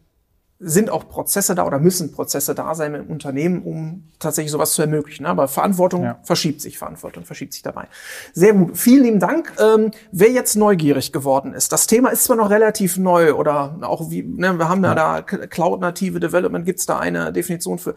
sind 0.65 0.89
auch 0.89 1.09
Prozesse 1.09 1.55
da 1.55 1.65
oder 1.65 1.79
müssen 1.79 2.11
Prozesse 2.11 2.55
da 2.55 2.73
sein 2.73 2.95
im 2.95 3.07
Unternehmen, 3.07 3.61
um 3.63 4.03
tatsächlich 4.19 4.51
sowas 4.51 4.73
zu 4.73 4.81
ermöglichen. 4.81 5.25
Aber 5.25 5.47
Verantwortung 5.47 6.03
ja. 6.03 6.19
verschiebt 6.23 6.61
sich, 6.61 6.77
Verantwortung 6.77 7.25
verschiebt 7.25 7.53
sich 7.53 7.61
dabei. 7.61 7.87
Sehr 8.33 8.53
gut. 8.53 8.77
Vielen 8.77 9.03
lieben 9.03 9.19
Dank. 9.19 9.53
Ähm, 9.59 9.91
wer 10.11 10.31
jetzt 10.31 10.55
neugierig 10.55 11.11
geworden 11.11 11.53
ist, 11.53 11.71
das 11.71 11.87
Thema 11.87 12.09
ist 12.09 12.23
zwar 12.23 12.37
noch 12.37 12.49
relativ 12.49 12.97
neu 12.97 13.33
oder 13.33 13.77
auch 13.81 14.09
wie, 14.09 14.23
ne, 14.23 14.57
wir 14.57 14.69
haben 14.69 14.83
ja, 14.83 14.95
ja 14.95 15.21
da 15.21 15.21
Cloud-native 15.21 16.19
Development, 16.19 16.65
gibt 16.65 16.79
es 16.79 16.85
da 16.85 16.99
eine 16.99 17.33
Definition 17.33 17.77
für. 17.77 17.95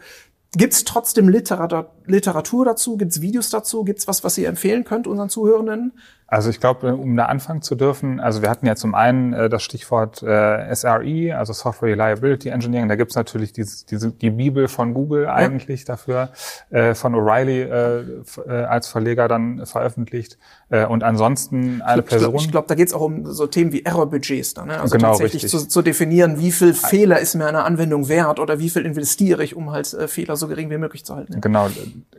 Gibt 0.53 0.73
es 0.73 0.85
trotzdem 0.85 1.27
Literatur, 1.27 1.91
Literatur 2.05 2.65
dazu? 2.65 2.97
Gibt 2.97 3.11
es 3.11 3.21
Videos 3.21 3.49
dazu? 3.49 3.83
Gibt 3.83 3.99
es 3.99 4.07
was, 4.07 4.23
was 4.23 4.37
ihr 4.37 4.47
empfehlen 4.47 4.85
könnt 4.85 5.05
unseren 5.05 5.29
Zuhörenden? 5.29 5.93
Also 6.29 6.49
ich 6.49 6.59
glaube, 6.59 6.93
um 6.93 7.15
da 7.15 7.25
anfangen 7.25 7.61
zu 7.61 7.75
dürfen, 7.75 8.19
also 8.19 8.41
wir 8.41 8.49
hatten 8.49 8.65
ja 8.65 8.75
zum 8.75 8.95
einen 8.95 9.31
äh, 9.31 9.49
das 9.49 9.63
Stichwort 9.63 10.21
äh, 10.21 10.75
SRE, 10.75 11.37
also 11.37 11.53
Software 11.53 11.91
Reliability 11.91 12.49
Engineering. 12.49 12.89
Da 12.89 12.97
gibt's 12.97 13.15
natürlich 13.15 13.53
diese, 13.53 13.85
diese, 13.85 14.11
die 14.11 14.31
Bibel 14.31 14.67
von 14.67 14.93
Google 14.93 15.23
ja. 15.23 15.33
eigentlich 15.33 15.85
dafür, 15.85 16.29
äh, 16.69 16.93
von 16.95 17.15
O'Reilly 17.15 17.63
äh, 17.63 18.01
äh, 18.45 18.63
als 18.65 18.89
Verleger 18.89 19.29
dann 19.29 19.65
veröffentlicht. 19.65 20.37
Äh, 20.69 20.85
und 20.85 21.03
ansonsten 21.03 21.81
eine 21.81 22.01
ich 22.01 22.07
Person. 22.07 22.31
Glaub, 22.31 22.41
ich 22.41 22.51
glaube, 22.51 22.67
da 22.67 22.75
geht's 22.75 22.93
auch 22.93 23.01
um 23.01 23.25
so 23.25 23.47
Themen 23.47 23.71
wie 23.71 23.85
Error-Budgets. 23.85 24.53
Da, 24.53 24.65
ne? 24.65 24.81
Also 24.81 24.97
genau, 24.97 25.11
tatsächlich 25.11 25.47
zu, 25.47 25.65
zu, 25.65 25.81
definieren, 25.81 26.39
wie 26.39 26.51
viel 26.51 26.73
Fehler 26.73 27.19
ist 27.19 27.35
mir 27.35 27.45
eine 27.45 27.63
Anwendung 27.63 28.09
wert 28.09 28.41
oder 28.41 28.59
wie 28.59 28.69
viel 28.69 28.85
investiere 28.85 29.45
ich, 29.45 29.55
um 29.55 29.71
halt 29.71 29.93
äh, 29.93 30.09
Fehler 30.09 30.35
so 30.35 30.49
gering 30.49 30.69
wie 30.69 30.77
möglich 30.77 31.05
zu 31.05 31.15
halten. 31.15 31.39
Genau, 31.39 31.69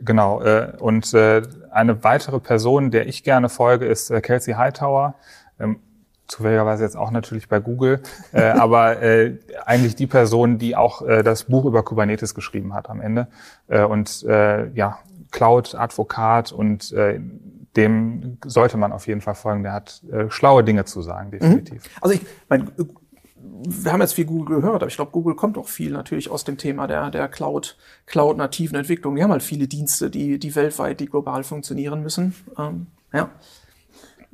genau. 0.01 0.41
Äh, 0.41 0.73
und 0.79 1.13
äh, 1.13 1.43
eine 1.71 2.03
weitere 2.03 2.39
Person, 2.39 2.91
der 2.91 3.07
ich 3.07 3.23
gerne 3.23 3.49
folge, 3.49 3.85
ist 3.85 4.09
äh, 4.09 4.21
Kelsey 4.21 4.53
Hightower. 4.53 5.15
Ähm, 5.59 5.79
zufälligerweise 6.27 6.83
jetzt 6.83 6.95
auch 6.95 7.11
natürlich 7.11 7.49
bei 7.49 7.59
Google, 7.59 8.01
äh, 8.31 8.41
aber 8.49 9.01
äh, 9.01 9.37
eigentlich 9.65 9.95
die 9.95 10.07
Person, 10.07 10.57
die 10.57 10.75
auch 10.75 11.01
äh, 11.01 11.23
das 11.23 11.45
Buch 11.45 11.65
über 11.65 11.83
Kubernetes 11.83 12.35
geschrieben 12.35 12.73
hat 12.73 12.89
am 12.89 13.01
Ende. 13.01 13.27
Äh, 13.67 13.83
und 13.83 14.23
äh, 14.23 14.69
ja, 14.71 14.99
Cloud-Advokat 15.31 16.51
und 16.51 16.91
äh, 16.91 17.19
dem 17.75 18.37
sollte 18.45 18.77
man 18.77 18.91
auf 18.91 19.07
jeden 19.07 19.21
Fall 19.21 19.35
folgen. 19.35 19.63
Der 19.63 19.73
hat 19.73 20.01
äh, 20.11 20.29
schlaue 20.29 20.63
Dinge 20.63 20.85
zu 20.85 21.01
sagen, 21.01 21.31
definitiv. 21.31 21.83
Mhm. 21.83 21.89
Also 22.01 22.15
ich 22.15 22.21
mein, 22.47 22.71
wir 23.41 23.91
haben 23.91 24.01
jetzt 24.01 24.13
viel 24.13 24.25
Google 24.25 24.61
gehört, 24.61 24.75
aber 24.75 24.87
ich 24.87 24.95
glaube, 24.95 25.11
Google 25.11 25.35
kommt 25.35 25.57
auch 25.57 25.67
viel 25.67 25.91
natürlich 25.91 26.29
aus 26.29 26.43
dem 26.43 26.57
Thema 26.57 26.87
der, 26.87 27.09
der 27.09 27.27
Cloud, 27.27 27.77
Cloud-nativen 28.05 28.77
Entwicklung. 28.77 29.15
Die 29.15 29.23
haben 29.23 29.31
halt 29.31 29.43
viele 29.43 29.67
Dienste, 29.67 30.09
die, 30.09 30.39
die 30.39 30.55
weltweit, 30.55 30.99
die 30.99 31.07
global 31.07 31.43
funktionieren 31.43 32.01
müssen. 32.01 32.35
Ähm, 32.57 32.87
ja. 33.13 33.29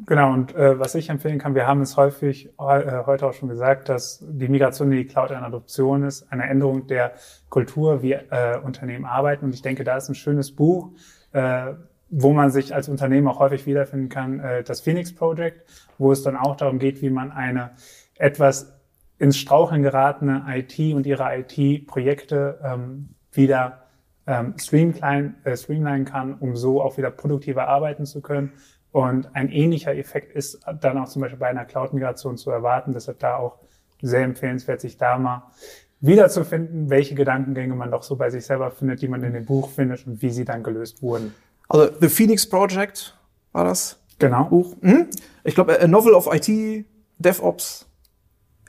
Genau, 0.05 0.33
und 0.33 0.53
äh, 0.55 0.77
was 0.77 0.93
ich 0.95 1.09
empfehlen 1.09 1.39
kann, 1.39 1.55
wir 1.55 1.67
haben 1.67 1.81
es 1.81 1.95
häufig 1.95 2.47
äh, 2.59 3.05
heute 3.05 3.27
auch 3.27 3.33
schon 3.33 3.47
gesagt, 3.47 3.87
dass 3.87 4.21
die 4.27 4.49
Migration 4.49 4.91
in 4.91 4.97
die 4.97 5.05
Cloud 5.05 5.31
eine 5.31 5.45
Adoption 5.45 6.03
ist, 6.03 6.29
eine 6.33 6.43
Änderung 6.43 6.87
der 6.87 7.13
Kultur, 7.49 8.01
wie 8.01 8.11
äh, 8.11 8.59
Unternehmen 8.61 9.05
arbeiten. 9.05 9.45
Und 9.45 9.53
ich 9.53 9.61
denke, 9.61 9.85
da 9.85 9.95
ist 9.95 10.09
ein 10.09 10.15
schönes 10.15 10.53
Buch, 10.53 10.91
äh, 11.31 11.73
wo 12.09 12.33
man 12.33 12.51
sich 12.51 12.75
als 12.75 12.89
Unternehmen 12.89 13.27
auch 13.29 13.39
häufig 13.39 13.65
wiederfinden 13.65 14.09
kann, 14.09 14.39
äh, 14.41 14.63
das 14.63 14.81
Phoenix 14.81 15.15
Project, 15.15 15.63
wo 15.97 16.11
es 16.11 16.23
dann 16.23 16.35
auch 16.35 16.57
darum 16.57 16.77
geht, 16.77 17.01
wie 17.01 17.09
man 17.09 17.31
eine 17.31 17.71
etwas 18.17 18.74
ins 19.17 19.37
Straucheln 19.37 19.83
geratene 19.83 20.45
IT 20.47 20.77
und 20.93 21.05
ihre 21.05 21.37
IT-Projekte 21.37 22.59
ähm, 22.63 23.09
wieder 23.31 23.85
ähm, 24.27 24.55
streamline, 24.57 25.35
äh, 25.43 25.55
streamline 25.55 26.05
kann, 26.05 26.35
um 26.35 26.55
so 26.55 26.81
auch 26.81 26.97
wieder 26.97 27.11
produktiver 27.11 27.67
arbeiten 27.67 28.05
zu 28.05 28.21
können. 28.21 28.51
Und 28.91 29.35
ein 29.35 29.49
ähnlicher 29.49 29.95
Effekt 29.95 30.33
ist 30.33 30.61
dann 30.81 30.97
auch 30.97 31.07
zum 31.09 31.21
Beispiel 31.21 31.39
bei 31.39 31.47
einer 31.47 31.65
Cloud-Migration 31.65 32.37
zu 32.37 32.49
erwarten. 32.49 32.93
Deshalb 32.93 33.19
da 33.19 33.35
auch 33.35 33.59
sehr 34.01 34.23
empfehlenswert, 34.23 34.81
sich 34.81 34.97
da 34.97 35.17
mal 35.17 35.51
wiederzufinden, 35.99 36.89
welche 36.89 37.15
Gedankengänge 37.15 37.75
man 37.75 37.91
doch 37.91 38.03
so 38.03 38.15
bei 38.15 38.29
sich 38.29 38.45
selber 38.45 38.71
findet, 38.71 39.01
die 39.01 39.07
man 39.07 39.23
in 39.23 39.33
dem 39.33 39.45
Buch 39.45 39.69
findet 39.69 40.05
und 40.07 40.21
wie 40.21 40.29
sie 40.29 40.45
dann 40.45 40.63
gelöst 40.63 41.01
wurden. 41.01 41.33
Also 41.67 41.89
The 41.99 42.09
Phoenix 42.09 42.47
Project 42.47 43.17
war 43.51 43.65
das 43.65 43.99
genau. 44.19 44.45
Buch. 44.45 44.75
Hm? 44.81 45.07
Ich 45.43 45.55
glaube, 45.55 45.79
A 45.79 45.87
Novel 45.87 46.13
of 46.13 46.29
IT, 46.31 46.85
DevOps 47.17 47.87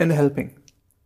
and 0.00 0.12
Helping. 0.12 0.50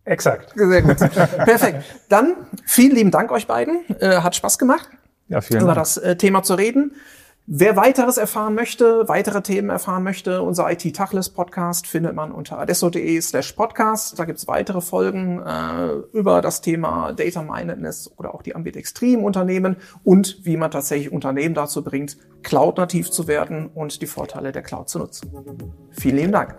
Exakt. 0.04 0.52
Sehr 0.56 0.82
gut. 0.82 0.96
Perfekt. 0.98 1.84
Dann 2.08 2.34
vielen 2.64 2.94
lieben 2.94 3.10
Dank 3.10 3.30
euch 3.30 3.46
beiden. 3.46 3.84
Äh, 4.00 4.16
hat 4.16 4.34
Spaß 4.34 4.58
gemacht, 4.58 4.88
ja, 5.28 5.40
vielen 5.40 5.60
über 5.60 5.74
Dank. 5.74 5.84
das 5.84 5.96
äh, 5.98 6.16
Thema 6.16 6.42
zu 6.42 6.54
reden. 6.54 6.92
Wer 7.52 7.74
weiteres 7.74 8.16
erfahren 8.16 8.54
möchte, 8.54 9.08
weitere 9.08 9.42
Themen 9.42 9.70
erfahren 9.70 10.04
möchte, 10.04 10.42
unser 10.42 10.70
IT 10.70 10.94
Tachles 10.94 11.30
Podcast 11.30 11.88
findet 11.88 12.14
man 12.14 12.30
unter 12.30 12.58
adesso.de 12.60 13.20
slash 13.20 13.54
podcast. 13.54 14.16
Da 14.16 14.24
gibt's 14.24 14.46
weitere 14.46 14.80
Folgen 14.80 15.42
äh, 15.44 15.88
über 16.16 16.42
das 16.42 16.60
Thema 16.60 17.12
Data 17.12 17.42
Mindedness 17.42 18.08
oder 18.16 18.34
auch 18.34 18.42
die 18.42 18.54
Ambidextrim 18.54 19.24
Unternehmen 19.24 19.76
und 20.04 20.44
wie 20.44 20.56
man 20.56 20.70
tatsächlich 20.70 21.10
Unternehmen 21.10 21.54
dazu 21.54 21.82
bringt, 21.82 22.18
Cloud-nativ 22.44 23.10
zu 23.10 23.26
werden 23.26 23.66
und 23.66 24.00
die 24.00 24.06
Vorteile 24.06 24.52
der 24.52 24.62
Cloud 24.62 24.88
zu 24.88 25.00
nutzen. 25.00 25.32
Vielen 25.90 26.16
lieben 26.16 26.32
Dank. 26.32 26.54